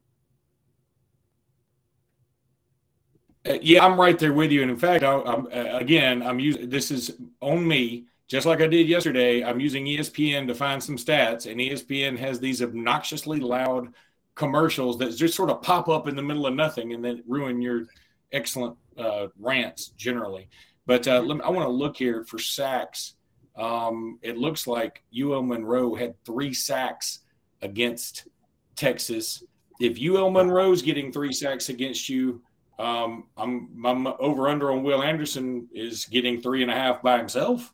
Uh, 3.47 3.57
yeah, 3.61 3.85
I'm 3.85 3.99
right 3.99 4.17
there 4.17 4.33
with 4.33 4.51
you. 4.51 4.61
And 4.61 4.71
in 4.71 4.77
fact, 4.77 5.03
I, 5.03 5.13
am 5.15 5.47
uh, 5.47 5.77
again, 5.77 6.23
I'm 6.23 6.39
using 6.39 6.69
this 6.69 6.91
is 6.91 7.17
on 7.41 7.67
me, 7.67 8.05
just 8.27 8.45
like 8.45 8.61
I 8.61 8.67
did 8.67 8.87
yesterday. 8.87 9.43
I'm 9.43 9.59
using 9.59 9.85
ESPN 9.85 10.47
to 10.47 10.55
find 10.55 10.81
some 10.81 10.97
stats, 10.97 11.49
and 11.49 11.59
ESPN 11.59 12.17
has 12.17 12.39
these 12.39 12.61
obnoxiously 12.61 13.39
loud 13.39 13.93
commercials 14.35 14.97
that 14.97 15.15
just 15.15 15.35
sort 15.35 15.49
of 15.49 15.61
pop 15.61 15.87
up 15.89 16.07
in 16.07 16.15
the 16.15 16.21
middle 16.21 16.47
of 16.47 16.53
nothing 16.53 16.93
and 16.93 17.03
then 17.03 17.23
ruin 17.27 17.61
your 17.61 17.85
excellent 18.31 18.75
uh, 18.97 19.27
rants 19.39 19.89
generally. 19.89 20.49
But 20.85 21.07
uh, 21.07 21.21
me, 21.21 21.41
I 21.43 21.49
want 21.49 21.65
to 21.65 21.71
look 21.71 21.97
here 21.97 22.25
for 22.25 22.39
sacks. 22.39 23.15
Um, 23.55 24.19
it 24.21 24.37
looks 24.37 24.67
like 24.67 25.03
UL 25.17 25.43
Monroe 25.43 25.95
had 25.95 26.15
three 26.25 26.53
sacks 26.53 27.19
against 27.61 28.27
Texas. 28.75 29.43
If 29.79 30.01
UL 30.01 30.31
Monroe's 30.31 30.81
getting 30.81 31.11
three 31.11 31.31
sacks 31.31 31.69
against 31.69 32.09
you, 32.09 32.41
um, 32.79 33.25
I'm, 33.37 33.69
I'm 33.85 34.07
over 34.19 34.49
under 34.49 34.71
on 34.71 34.83
Will 34.83 35.03
Anderson 35.03 35.67
is 35.73 36.05
getting 36.05 36.41
three 36.41 36.63
and 36.63 36.71
a 36.71 36.75
half 36.75 37.01
by 37.01 37.17
himself. 37.17 37.71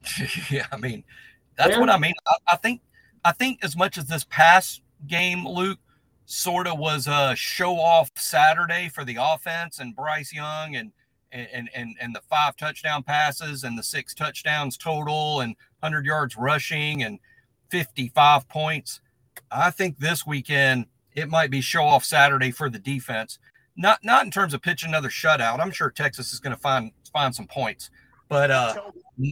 yeah, 0.50 0.66
I 0.70 0.76
mean, 0.76 1.04
that's 1.56 1.78
what 1.78 1.88
I 1.88 1.98
mean. 1.98 2.14
I, 2.26 2.34
I 2.48 2.56
think 2.56 2.80
I 3.24 3.32
think 3.32 3.64
as 3.64 3.76
much 3.76 3.98
as 3.98 4.06
this 4.06 4.24
past 4.24 4.82
game, 5.06 5.46
Luke, 5.46 5.78
sort 6.24 6.66
of 6.66 6.78
was 6.78 7.06
a 7.06 7.34
show 7.36 7.76
off 7.76 8.10
Saturday 8.14 8.88
for 8.88 9.04
the 9.04 9.18
offense 9.20 9.78
and 9.78 9.94
Bryce 9.94 10.32
Young 10.32 10.76
and 10.76 10.92
and 11.32 11.70
and 11.74 11.96
and 12.00 12.14
the 12.14 12.20
five 12.28 12.56
touchdown 12.56 13.02
passes 13.02 13.64
and 13.64 13.78
the 13.78 13.82
six 13.82 14.14
touchdowns 14.14 14.76
total 14.76 15.40
and 15.40 15.56
100 15.80 16.04
yards 16.04 16.36
rushing 16.36 17.02
and 17.02 17.18
55 17.70 18.48
points. 18.48 19.00
I 19.50 19.70
think 19.70 19.98
this 19.98 20.26
weekend 20.26 20.86
it 21.14 21.28
might 21.28 21.50
be 21.50 21.60
show 21.60 21.84
off 21.84 22.04
Saturday 22.04 22.50
for 22.50 22.68
the 22.70 22.78
defense. 22.78 23.38
Not 23.76 24.00
not 24.04 24.24
in 24.24 24.30
terms 24.30 24.52
of 24.52 24.62
pitching 24.62 24.90
another 24.90 25.08
shutout. 25.08 25.60
I'm 25.60 25.70
sure 25.70 25.90
Texas 25.90 26.32
is 26.32 26.40
going 26.40 26.54
to 26.54 26.60
find 26.60 26.92
find 27.12 27.34
some 27.34 27.46
points, 27.46 27.90
but 28.28 28.50
uh, 28.50 28.74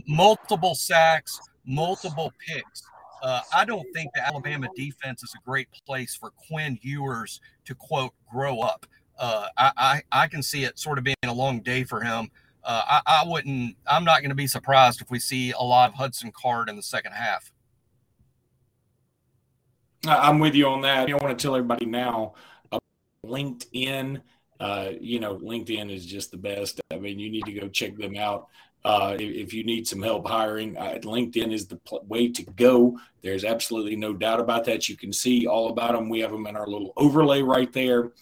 multiple 0.09 0.75
sacks, 0.75 1.39
multiple 1.67 2.33
picks. 2.47 2.83
Uh, 3.23 3.41
I 3.55 3.65
don't 3.65 3.87
think 3.95 4.13
the 4.15 4.27
Alabama 4.27 4.69
defense 4.77 5.23
is 5.23 5.35
a 5.35 5.43
great 5.45 5.69
place 5.87 6.15
for 6.15 6.31
Quinn 6.49 6.79
Ewers 6.83 7.41
to 7.67 7.75
quote 7.75 8.13
grow 8.31 8.61
up. 8.61 8.87
Uh, 9.19 9.47
I, 9.57 9.73
I, 9.77 10.03
I 10.13 10.29
can 10.29 10.43
see 10.43 10.65
it 10.65 10.79
sort 10.79 10.99
of 10.99 11.05
being 11.05 11.17
a 11.25 11.33
long 11.33 11.61
day 11.61 11.85
for 11.85 12.01
him. 12.01 12.31
Uh, 12.65 12.83
I, 12.87 13.01
I 13.07 13.25
wouldn't. 13.27 13.77
I'm 13.87 14.05
not 14.05 14.21
going 14.21 14.31
to 14.31 14.35
be 14.37 14.47
surprised 14.47 15.01
if 15.01 15.11
we 15.11 15.19
see 15.19 15.53
a 15.53 15.63
lot 15.63 15.91
of 15.91 15.97
Hudson 15.97 16.33
Card 16.33 16.69
in 16.69 16.77
the 16.77 16.83
second 16.83 17.13
half. 17.13 17.51
I'm 20.07 20.39
with 20.39 20.55
you 20.55 20.67
on 20.69 20.81
that. 20.83 21.11
I 21.11 21.13
want 21.15 21.37
to 21.39 21.43
tell 21.43 21.55
everybody 21.55 21.87
now. 21.87 22.35
Uh, 22.73 22.79
LinkedIn, 23.27 24.23
uh, 24.59 24.91
you 24.99 25.21
know, 25.21 25.37
LinkedIn 25.37 25.95
is 25.95 26.07
just 26.07 26.31
the 26.31 26.37
best. 26.39 26.81
I 26.91 26.99
mean, 26.99 27.19
you 27.19 27.31
need 27.31 27.45
to 27.45 27.53
go 27.53 27.69
check 27.69 27.97
them 27.97 28.17
out. 28.17 28.49
Uh, 28.85 29.15
if 29.19 29.53
you 29.53 29.63
need 29.63 29.87
some 29.87 30.03
help 30.03 30.27
hiring, 30.27 30.77
uh, 30.77 30.99
LinkedIn 31.03 31.53
is 31.53 31.67
the 31.67 31.77
pl- 31.77 32.05
way 32.09 32.29
to 32.29 32.43
go. 32.43 32.99
There's 33.21 33.45
absolutely 33.45 33.97
no 33.97 34.15
doubt 34.15 34.41
about 34.41 34.65
that. 34.65 34.89
You 34.89 34.97
can 34.97 35.13
see 35.13 35.47
all 35.47 35.69
about 35.69 35.93
them. 35.93 36.09
We 36.09 36.21
have 36.21 36.31
them 36.31 36.47
in 36.47 36.57
our 36.57 36.67
little 36.67 36.93
overlay 36.97 37.43
right 37.43 37.71
there. 37.73 38.13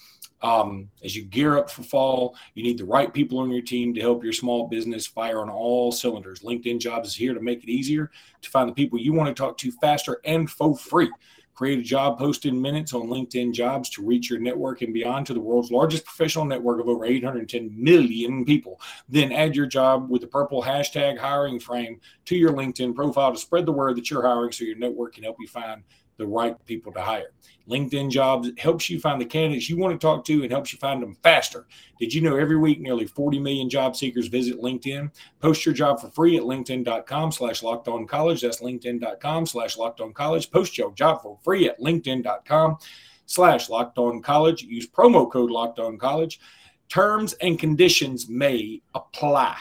Um, 0.40 0.88
as 1.02 1.16
you 1.16 1.24
gear 1.24 1.58
up 1.58 1.70
for 1.70 1.82
fall, 1.82 2.36
you 2.54 2.62
need 2.62 2.78
the 2.78 2.84
right 2.84 3.12
people 3.12 3.38
on 3.38 3.50
your 3.50 3.62
team 3.62 3.92
to 3.94 4.00
help 4.00 4.22
your 4.22 4.32
small 4.32 4.68
business 4.68 5.06
fire 5.06 5.40
on 5.40 5.50
all 5.50 5.90
cylinders. 5.90 6.40
LinkedIn 6.40 6.80
Jobs 6.80 7.08
is 7.08 7.14
here 7.14 7.34
to 7.34 7.40
make 7.40 7.62
it 7.62 7.70
easier 7.70 8.10
to 8.42 8.50
find 8.50 8.68
the 8.68 8.74
people 8.74 8.98
you 8.98 9.12
want 9.12 9.28
to 9.28 9.40
talk 9.40 9.58
to 9.58 9.72
faster 9.72 10.20
and 10.24 10.48
for 10.48 10.76
free. 10.76 11.10
Create 11.58 11.80
a 11.80 11.82
job 11.82 12.16
post 12.20 12.46
in 12.46 12.62
minutes 12.62 12.94
on 12.94 13.08
LinkedIn 13.08 13.52
Jobs 13.52 13.90
to 13.90 14.06
reach 14.06 14.30
your 14.30 14.38
network 14.38 14.80
and 14.80 14.94
beyond 14.94 15.26
to 15.26 15.34
the 15.34 15.40
world's 15.40 15.72
largest 15.72 16.04
professional 16.04 16.44
network 16.44 16.80
of 16.80 16.86
over 16.86 17.04
810 17.04 17.74
million 17.76 18.44
people. 18.44 18.80
Then 19.08 19.32
add 19.32 19.56
your 19.56 19.66
job 19.66 20.08
with 20.08 20.20
the 20.20 20.28
purple 20.28 20.62
hashtag 20.62 21.18
hiring 21.18 21.58
frame 21.58 22.00
to 22.26 22.36
your 22.36 22.52
LinkedIn 22.52 22.94
profile 22.94 23.32
to 23.32 23.40
spread 23.40 23.66
the 23.66 23.72
word 23.72 23.96
that 23.96 24.08
you're 24.08 24.22
hiring 24.22 24.52
so 24.52 24.62
your 24.62 24.76
network 24.76 25.14
can 25.14 25.24
help 25.24 25.34
you 25.40 25.48
find 25.48 25.82
the 26.18 26.26
right 26.26 26.54
people 26.66 26.92
to 26.92 27.00
hire. 27.00 27.32
LinkedIn 27.68 28.10
Jobs 28.10 28.50
helps 28.58 28.88
you 28.88 28.98
find 28.98 29.20
the 29.20 29.26
candidates 29.26 29.68
you 29.68 29.76
want 29.76 29.98
to 29.98 30.04
talk 30.04 30.24
to 30.24 30.42
and 30.42 30.50
helps 30.50 30.72
you 30.72 30.78
find 30.78 31.02
them 31.02 31.16
faster. 31.22 31.66
Did 31.98 32.12
you 32.12 32.20
know 32.20 32.36
every 32.36 32.56
week 32.56 32.80
nearly 32.80 33.06
40 33.06 33.38
million 33.38 33.68
job 33.68 33.94
seekers 33.96 34.26
visit 34.26 34.60
LinkedIn? 34.60 35.10
Post 35.40 35.64
your 35.64 35.74
job 35.74 36.00
for 36.00 36.10
free 36.10 36.36
at 36.36 36.42
linkedin.com 36.42 37.32
slash 37.32 37.62
locked 37.62 37.88
on 37.88 38.06
college. 38.06 38.40
That's 38.40 38.60
linkedin.com 38.60 39.46
slash 39.46 39.76
locked 39.76 40.00
on 40.00 40.12
college. 40.12 40.50
Post 40.50 40.76
your 40.76 40.92
job 40.92 41.22
for 41.22 41.38
free 41.42 41.68
at 41.68 41.78
linkedin.com 41.78 42.78
slash 43.26 43.68
locked 43.68 43.98
on 43.98 44.22
college. 44.22 44.62
Use 44.62 44.86
promo 44.86 45.30
code 45.30 45.50
locked 45.50 45.78
on 45.78 45.98
college. 45.98 46.40
Terms 46.88 47.34
and 47.34 47.58
conditions 47.58 48.28
may 48.28 48.80
apply. 48.94 49.56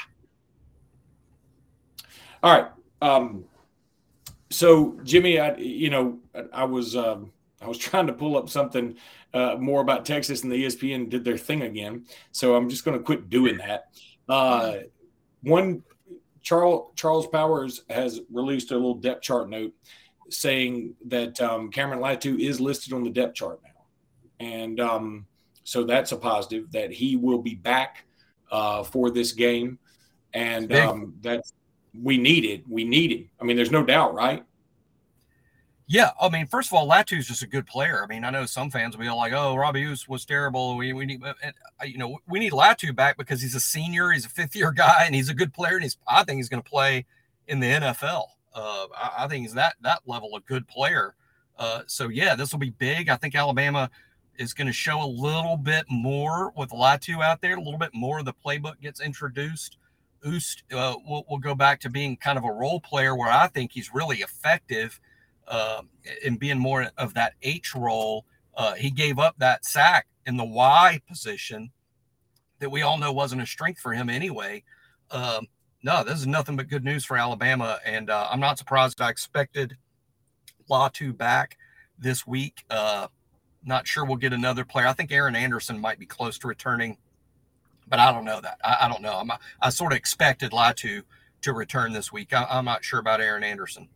All 2.41 2.53
right. 2.53 2.71
Um, 3.01 3.43
so 4.49 4.99
Jimmy, 5.03 5.39
I 5.39 5.55
you 5.55 5.89
know 5.89 6.19
I 6.53 6.65
was 6.65 6.95
um, 6.95 7.31
I 7.61 7.67
was 7.67 7.77
trying 7.77 8.07
to 8.07 8.13
pull 8.13 8.37
up 8.37 8.49
something 8.49 8.95
uh, 9.33 9.55
more 9.59 9.81
about 9.81 10.05
Texas, 10.05 10.43
and 10.43 10.51
the 10.51 10.65
ESPN 10.65 11.09
did 11.09 11.23
their 11.23 11.37
thing 11.37 11.63
again. 11.63 12.05
So 12.31 12.55
I'm 12.55 12.69
just 12.69 12.85
going 12.85 12.97
to 12.97 13.03
quit 13.03 13.29
doing 13.29 13.57
that. 13.57 13.85
Uh, 14.27 14.77
one, 15.41 15.83
Charles 16.41 16.91
Charles 16.95 17.27
Powers 17.27 17.83
has 17.89 18.21
released 18.31 18.71
a 18.71 18.75
little 18.75 18.95
depth 18.95 19.21
chart 19.21 19.49
note 19.49 19.73
saying 20.29 20.93
that 21.05 21.39
um, 21.41 21.71
Cameron 21.71 21.99
Latu 21.99 22.39
is 22.39 22.59
listed 22.59 22.93
on 22.93 23.03
the 23.03 23.09
depth 23.09 23.35
chart 23.35 23.59
now, 23.63 24.45
and 24.45 24.79
um, 24.79 25.25
so 25.63 25.83
that's 25.83 26.11
a 26.11 26.17
positive 26.17 26.71
that 26.71 26.91
he 26.91 27.15
will 27.15 27.41
be 27.41 27.55
back 27.55 28.05
uh, 28.51 28.83
for 28.83 29.09
this 29.09 29.31
game, 29.33 29.79
and 30.33 30.73
um, 30.73 31.13
that's 31.21 31.53
we 32.01 32.17
need 32.17 32.45
it. 32.45 32.63
We 32.67 32.83
need 32.83 33.11
it. 33.11 33.27
I 33.39 33.43
mean, 33.43 33.55
there's 33.55 33.71
no 33.71 33.83
doubt, 33.83 34.13
right? 34.13 34.43
Yeah, 35.89 36.11
I 36.19 36.27
mean, 36.27 36.47
first 36.47 36.69
of 36.69 36.73
all, 36.73 36.85
Latu's 36.85 37.27
just 37.27 37.43
a 37.43 37.47
good 37.47 37.65
player. 37.65 38.03
I 38.03 38.07
mean, 38.07 38.25
I 38.25 38.29
know 38.29 38.45
some 38.45 38.69
fans 38.69 38.97
will 38.97 39.03
be 39.03 39.09
like, 39.09 39.31
"Oh, 39.31 39.55
Robbie 39.55 39.85
Ouzts 39.85 40.09
was 40.09 40.25
terrible." 40.25 40.75
We, 40.75 40.91
we 40.91 41.05
need, 41.05 41.21
you 41.85 41.97
know, 41.97 42.17
we 42.27 42.39
need 42.39 42.51
Latu 42.51 42.93
back 42.93 43.17
because 43.17 43.41
he's 43.41 43.55
a 43.55 43.61
senior, 43.61 44.11
he's 44.11 44.25
a 44.25 44.29
fifth 44.29 44.53
year 44.53 44.71
guy, 44.75 45.03
and 45.05 45.15
he's 45.15 45.29
a 45.29 45.33
good 45.33 45.53
player, 45.53 45.75
and 45.75 45.83
he's 45.83 45.97
I 46.05 46.25
think 46.25 46.37
he's 46.37 46.49
going 46.49 46.61
to 46.61 46.69
play 46.69 47.05
in 47.47 47.61
the 47.61 47.67
NFL. 47.67 48.25
Uh, 48.53 48.87
I, 48.97 49.11
I, 49.19 49.27
think 49.29 49.43
he's 49.43 49.53
that 49.53 49.75
that 49.81 50.01
level 50.05 50.35
a 50.35 50.41
good 50.41 50.67
player. 50.67 51.15
Uh, 51.57 51.83
so 51.87 52.09
yeah, 52.09 52.35
this 52.35 52.51
will 52.51 52.59
be 52.59 52.71
big. 52.71 53.07
I 53.07 53.15
think 53.15 53.33
Alabama 53.33 53.89
is 54.37 54.53
going 54.53 54.67
to 54.67 54.73
show 54.73 55.01
a 55.01 55.07
little 55.07 55.55
bit 55.55 55.85
more 55.89 56.51
with 56.57 56.69
Latu 56.71 57.23
out 57.23 57.41
there. 57.41 57.55
A 57.55 57.61
little 57.61 57.79
bit 57.79 57.93
more 57.93 58.19
of 58.19 58.25
the 58.25 58.33
playbook 58.33 58.81
gets 58.81 58.99
introduced. 58.99 59.77
Ouzts 60.25 60.61
uh, 60.73 60.95
will, 61.07 61.25
will 61.29 61.37
go 61.37 61.55
back 61.55 61.79
to 61.81 61.89
being 61.89 62.17
kind 62.17 62.37
of 62.37 62.43
a 62.43 62.51
role 62.51 62.79
player 62.79 63.15
where 63.15 63.31
I 63.31 63.47
think 63.47 63.71
he's 63.71 63.93
really 63.93 64.17
effective 64.17 64.99
uh, 65.47 65.81
in 66.23 66.37
being 66.37 66.59
more 66.59 66.89
of 66.97 67.13
that 67.13 67.33
H 67.41 67.75
role. 67.75 68.25
Uh, 68.55 68.73
he 68.73 68.89
gave 68.89 69.19
up 69.19 69.35
that 69.37 69.65
sack 69.65 70.07
in 70.25 70.37
the 70.37 70.45
Y 70.45 70.99
position 71.07 71.71
that 72.59 72.69
we 72.69 72.81
all 72.81 72.97
know 72.97 73.11
wasn't 73.11 73.41
a 73.41 73.45
strength 73.45 73.79
for 73.79 73.93
him 73.93 74.09
anyway. 74.09 74.63
Um, 75.11 75.47
no, 75.83 76.03
this 76.03 76.19
is 76.19 76.27
nothing 76.27 76.55
but 76.55 76.67
good 76.67 76.83
news 76.83 77.05
for 77.05 77.17
Alabama, 77.17 77.79
and 77.85 78.09
uh, 78.09 78.27
I'm 78.29 78.39
not 78.39 78.57
surprised. 78.57 78.99
I 78.99 79.09
expected 79.09 79.77
Latu 80.69 81.15
back 81.15 81.57
this 81.97 82.25
week. 82.25 82.63
Uh, 82.69 83.07
not 83.63 83.87
sure 83.87 84.05
we'll 84.05 84.17
get 84.17 84.33
another 84.33 84.65
player. 84.65 84.87
I 84.87 84.93
think 84.93 85.11
Aaron 85.11 85.35
Anderson 85.35 85.79
might 85.79 85.99
be 85.99 86.05
close 86.05 86.37
to 86.39 86.47
returning, 86.47 86.97
but 87.87 87.99
I 87.99 88.11
don't 88.11 88.25
know 88.25 88.41
that. 88.41 88.59
I, 88.63 88.77
I 88.81 88.87
don't 88.87 89.01
know. 89.01 89.13
I'm, 89.13 89.31
I 89.61 89.69
sort 89.69 89.93
of 89.93 89.97
expected 89.97 90.51
Latu 90.51 91.03
to 91.41 91.53
return 91.53 91.93
this 91.93 92.11
week. 92.11 92.33
I, 92.33 92.45
I'm 92.49 92.65
not 92.65 92.83
sure 92.83 92.99
about 92.99 93.21
Aaron 93.21 93.43
Anderson. 93.43 93.89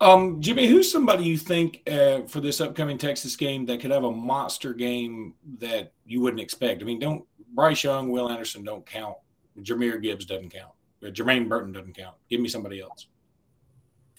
Um, 0.00 0.40
Jimmy, 0.40 0.66
who's 0.66 0.90
somebody 0.90 1.24
you 1.24 1.36
think 1.36 1.82
uh, 1.90 2.22
for 2.22 2.40
this 2.40 2.60
upcoming 2.60 2.96
Texas 2.96 3.36
game 3.36 3.66
that 3.66 3.80
could 3.80 3.90
have 3.90 4.04
a 4.04 4.10
monster 4.10 4.72
game 4.72 5.34
that 5.58 5.92
you 6.06 6.22
wouldn't 6.22 6.40
expect? 6.40 6.80
I 6.80 6.86
mean, 6.86 6.98
don't 6.98 7.24
Bryce 7.52 7.84
Young, 7.84 8.10
Will 8.10 8.30
Anderson 8.30 8.64
don't 8.64 8.86
count. 8.86 9.16
Jahmyr 9.60 10.00
Gibbs 10.00 10.24
doesn't 10.24 10.50
count. 10.50 10.72
Jermaine 11.02 11.48
Burton 11.48 11.72
doesn't 11.72 11.96
count. 11.96 12.16
Give 12.30 12.40
me 12.40 12.48
somebody 12.48 12.80
else. 12.80 13.06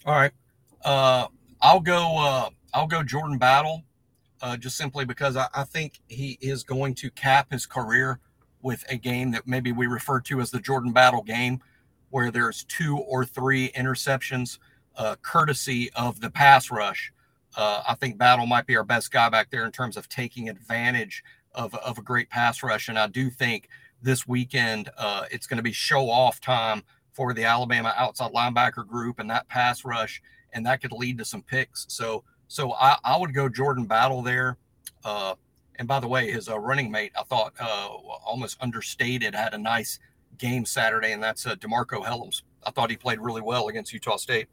All 0.04 0.14
right. 0.14 0.32
Uh, 0.84 1.26
I'll 1.60 1.80
go. 1.80 2.16
Uh, 2.18 2.50
I'll 2.74 2.86
go 2.86 3.02
Jordan 3.02 3.38
Battle, 3.38 3.82
uh, 4.42 4.56
just 4.56 4.76
simply 4.76 5.04
because 5.04 5.36
I, 5.36 5.46
I 5.54 5.64
think 5.64 6.00
he 6.08 6.36
is 6.40 6.64
going 6.64 6.94
to 6.96 7.10
cap 7.10 7.52
his 7.52 7.64
career 7.64 8.18
with 8.60 8.84
a 8.88 8.96
game 8.96 9.30
that 9.32 9.46
maybe 9.46 9.72
we 9.72 9.86
refer 9.86 10.20
to 10.20 10.40
as 10.40 10.50
the 10.50 10.60
Jordan 10.60 10.92
Battle 10.92 11.22
game, 11.22 11.60
where 12.10 12.30
there's 12.30 12.64
two 12.64 12.98
or 12.98 13.24
three 13.24 13.70
interceptions 13.70 14.58
uh, 14.96 15.16
courtesy 15.22 15.90
of 15.94 16.20
the 16.20 16.30
pass 16.30 16.70
rush. 16.70 17.12
Uh, 17.56 17.82
I 17.88 17.94
think 17.94 18.18
Battle 18.18 18.46
might 18.46 18.66
be 18.66 18.76
our 18.76 18.84
best 18.84 19.10
guy 19.10 19.28
back 19.28 19.50
there 19.50 19.64
in 19.64 19.72
terms 19.72 19.96
of 19.96 20.08
taking 20.08 20.48
advantage 20.48 21.22
of, 21.54 21.74
of 21.76 21.98
a 21.98 22.02
great 22.02 22.30
pass 22.30 22.62
rush. 22.62 22.88
And 22.88 22.98
I 22.98 23.06
do 23.06 23.30
think 23.30 23.68
this 24.02 24.26
weekend 24.26 24.90
uh, 24.98 25.24
it's 25.30 25.46
going 25.46 25.58
to 25.58 25.62
be 25.62 25.72
show 25.72 26.10
off 26.10 26.40
time 26.40 26.82
for 27.12 27.34
the 27.34 27.44
Alabama 27.44 27.94
outside 27.96 28.32
linebacker 28.32 28.86
group 28.86 29.18
and 29.18 29.30
that 29.30 29.48
pass 29.48 29.84
rush, 29.84 30.22
and 30.52 30.64
that 30.66 30.80
could 30.80 30.92
lead 30.92 31.18
to 31.18 31.24
some 31.24 31.42
picks. 31.42 31.86
So, 31.88 32.24
so 32.52 32.74
I, 32.74 32.96
I 33.02 33.16
would 33.16 33.32
go 33.32 33.48
Jordan 33.48 33.86
Battle 33.86 34.20
there. 34.20 34.58
Uh, 35.04 35.34
and 35.76 35.88
by 35.88 36.00
the 36.00 36.06
way, 36.06 36.30
his 36.30 36.50
uh, 36.50 36.58
running 36.58 36.90
mate, 36.90 37.12
I 37.18 37.22
thought 37.22 37.54
uh, 37.58 37.88
almost 38.26 38.58
understated, 38.60 39.34
had 39.34 39.54
a 39.54 39.58
nice 39.58 39.98
game 40.36 40.66
Saturday, 40.66 41.12
and 41.12 41.22
that's 41.22 41.46
uh, 41.46 41.54
DeMarcco 41.56 42.04
Hellams. 42.04 42.42
I 42.64 42.70
thought 42.70 42.90
he 42.90 42.96
played 42.96 43.20
really 43.20 43.40
well 43.40 43.68
against 43.68 43.92
Utah 43.92 44.16
State. 44.16 44.48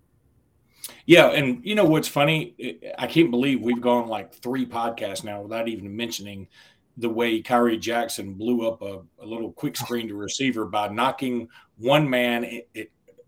Yeah, 1.05 1.27
and 1.27 1.63
you 1.63 1.75
know 1.75 1.83
what's 1.83 2.07
funny? 2.07 2.55
I 2.97 3.05
can't 3.05 3.31
believe 3.31 3.61
we've 3.61 3.81
gone 3.81 4.07
like 4.07 4.33
three 4.33 4.65
podcasts 4.65 5.25
now 5.25 5.41
without 5.41 5.67
even 5.67 5.93
mentioning 5.93 6.47
the 6.95 7.09
way 7.09 7.41
Khyree 7.41 7.79
Jackson 7.79 8.33
blew 8.33 8.65
up 8.65 8.81
a, 8.81 9.01
a 9.21 9.25
little 9.25 9.51
quick 9.51 9.75
screen 9.75 10.07
to 10.07 10.15
receiver 10.15 10.65
by 10.65 10.87
knocking 10.87 11.49
one 11.77 12.09
man 12.09 12.61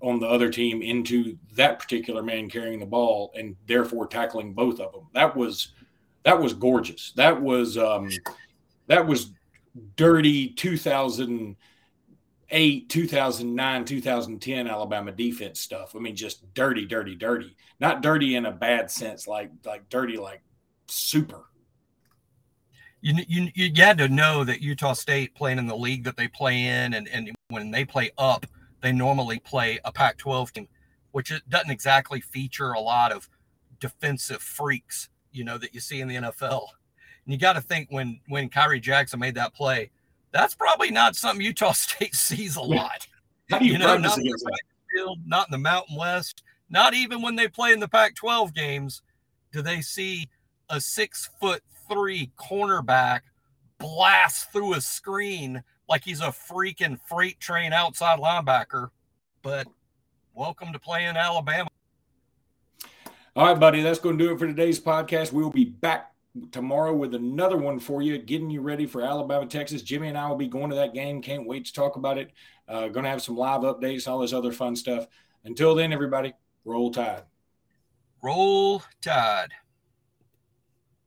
on 0.02 0.20
the 0.20 0.28
other 0.28 0.50
team 0.50 0.82
into 0.82 1.38
that 1.56 1.80
particular 1.80 2.24
man 2.24 2.50
carrying 2.50 2.80
the 2.80 2.86
ball 2.86 3.32
and 3.36 3.56
therefore 3.68 4.08
tackling 4.08 4.54
both 4.54 4.80
of 4.80 4.92
them. 4.92 5.08
That 5.14 5.36
was 5.36 5.74
that 6.24 6.40
was 6.40 6.54
gorgeous. 6.54 7.14
That 7.16 7.42
was 7.42 7.78
um, 7.78 8.10
that 8.88 9.08
was 9.08 9.32
dirty 9.96 10.50
2000- 10.54 11.56
2008, 12.52 12.90
2009, 12.90 13.86
2010 13.86 14.68
Alabama 14.68 15.12
defense 15.12 15.60
stuff. 15.60 15.96
I 15.96 16.00
mean, 16.00 16.16
just 16.16 16.54
dirty, 16.54 16.86
dirty, 16.86 17.16
dirty. 17.16 17.56
Not 17.80 18.02
dirty 18.02 18.36
in 18.36 18.46
a 18.46 18.52
bad 18.52 18.92
sense, 18.92 19.28
like 19.28 19.52
like 19.66 19.88
dirty, 19.90 20.18
like 20.18 20.42
super. 20.88 21.46
You, 23.02 23.24
you 23.28 23.52
you 23.56 23.72
had 23.84 23.98
to 23.98 24.10
know 24.10 24.44
that 24.44 24.62
Utah 24.62 24.94
State 24.94 25.34
playing 25.34 25.58
in 25.58 25.66
the 25.66 25.76
league 25.76 26.04
that 26.04 26.18
they 26.18 26.28
play 26.28 26.66
in, 26.66 26.94
and 26.94 27.08
and 27.08 27.32
when 27.48 27.72
they 27.72 27.86
play 27.86 28.12
up, 28.18 28.46
they 28.82 28.92
normally 28.92 29.40
play 29.40 29.80
a 29.86 29.92
Pac-12 29.92 30.52
team, 30.52 30.68
which 31.12 31.32
doesn't 31.50 31.72
exactly 31.72 32.22
feature 32.22 32.72
a 32.72 32.80
lot 32.80 33.12
of 33.12 33.30
defensive 33.80 34.42
freaks, 34.42 35.10
you 35.32 35.44
know, 35.44 35.58
that 35.58 35.74
you 35.74 35.80
see 35.80 36.02
in 36.02 36.08
the 36.08 36.16
NFL. 36.16 36.68
And 37.26 37.34
you 37.34 37.38
got 37.38 37.54
to 37.54 37.62
think 37.62 37.90
when 37.92 38.20
when 38.28 38.50
Khyree 38.50 38.82
Jackson 38.82 39.20
made 39.20 39.36
that 39.36 39.54
play 39.54 39.92
that's 40.32 40.56
probably 40.56 40.92
not 40.92 41.16
something 41.16 41.46
Utah 41.46 41.72
State 41.74 42.16
sees 42.16 42.56
a 42.56 42.62
lot. 42.62 43.08
How 43.50 43.60
do 43.60 43.66
you, 43.66 43.74
you 43.74 43.78
know, 43.78 43.98
not 43.98 44.18
in, 44.18 44.34
field, 44.96 45.20
not 45.26 45.48
in 45.48 45.52
the 45.52 45.58
Mountain 45.58 45.98
West, 45.98 46.44
not 46.70 46.94
even 46.94 47.22
when 47.22 47.36
they 47.36 47.48
play 47.48 47.74
in 47.74 47.80
the 47.80 47.88
Pac 47.88 48.16
12 48.16 48.54
games, 48.54 49.02
do 49.52 49.62
they 49.62 49.82
see 49.82 50.30
a 50.70 50.80
six 50.80 51.30
foot 51.40 51.62
three 51.90 52.32
cornerback 52.38 53.22
blast 53.78 54.52
through 54.54 54.74
a 54.74 54.82
screen 54.82 55.64
like 55.88 56.04
he's 56.04 56.22
a 56.22 56.28
freaking 56.28 57.00
freight 57.08 57.40
train 57.40 57.74
outside 57.74 58.20
linebacker. 58.20 58.90
But 59.42 59.68
welcome 60.34 60.74
to 60.74 60.80
playing 60.80 61.18
Alabama. 61.18 61.70
All 63.36 63.48
right, 63.48 63.60
buddy, 63.60 63.82
that's 63.82 64.00
going 64.00 64.18
to 64.18 64.24
do 64.24 64.34
it 64.34 64.40
for 64.40 64.48
today's 64.48 64.80
podcast. 64.80 65.32
We 65.32 65.42
will 65.42 65.52
be 65.52 65.66
back 65.66 66.12
tomorrow 66.52 66.94
with 66.94 67.16
another 67.16 67.58
one 67.58 67.80
for 67.80 68.02
you, 68.02 68.18
getting 68.18 68.50
you 68.50 68.62
ready 68.62 68.86
for 68.86 69.02
Alabama, 69.02 69.46
Texas. 69.46 69.82
Jimmy 69.82 70.10
and 70.10 70.18
I 70.18 70.28
will 70.30 70.36
be 70.36 70.48
going 70.48 70.70
to 70.70 70.76
that 70.76 70.94
game. 70.94 71.22
Can't 71.22 71.48
wait 71.48 71.66
to 71.66 71.74
talk 71.74 71.96
about 71.96 72.18
it. 72.18 72.32
Uh, 72.68 72.88
going 72.88 73.04
to 73.04 73.10
have 73.10 73.22
some 73.22 73.38
live 73.38 73.62
updates, 73.62 74.08
all 74.08 74.20
this 74.20 74.34
other 74.34 74.52
fun 74.52 74.76
stuff. 74.76 75.08
Until 75.44 75.76
then, 75.76 75.92
everybody, 75.94 76.34
roll 76.66 76.92
tide. 76.92 77.24
Roll 78.22 78.84
tide. 79.02 79.50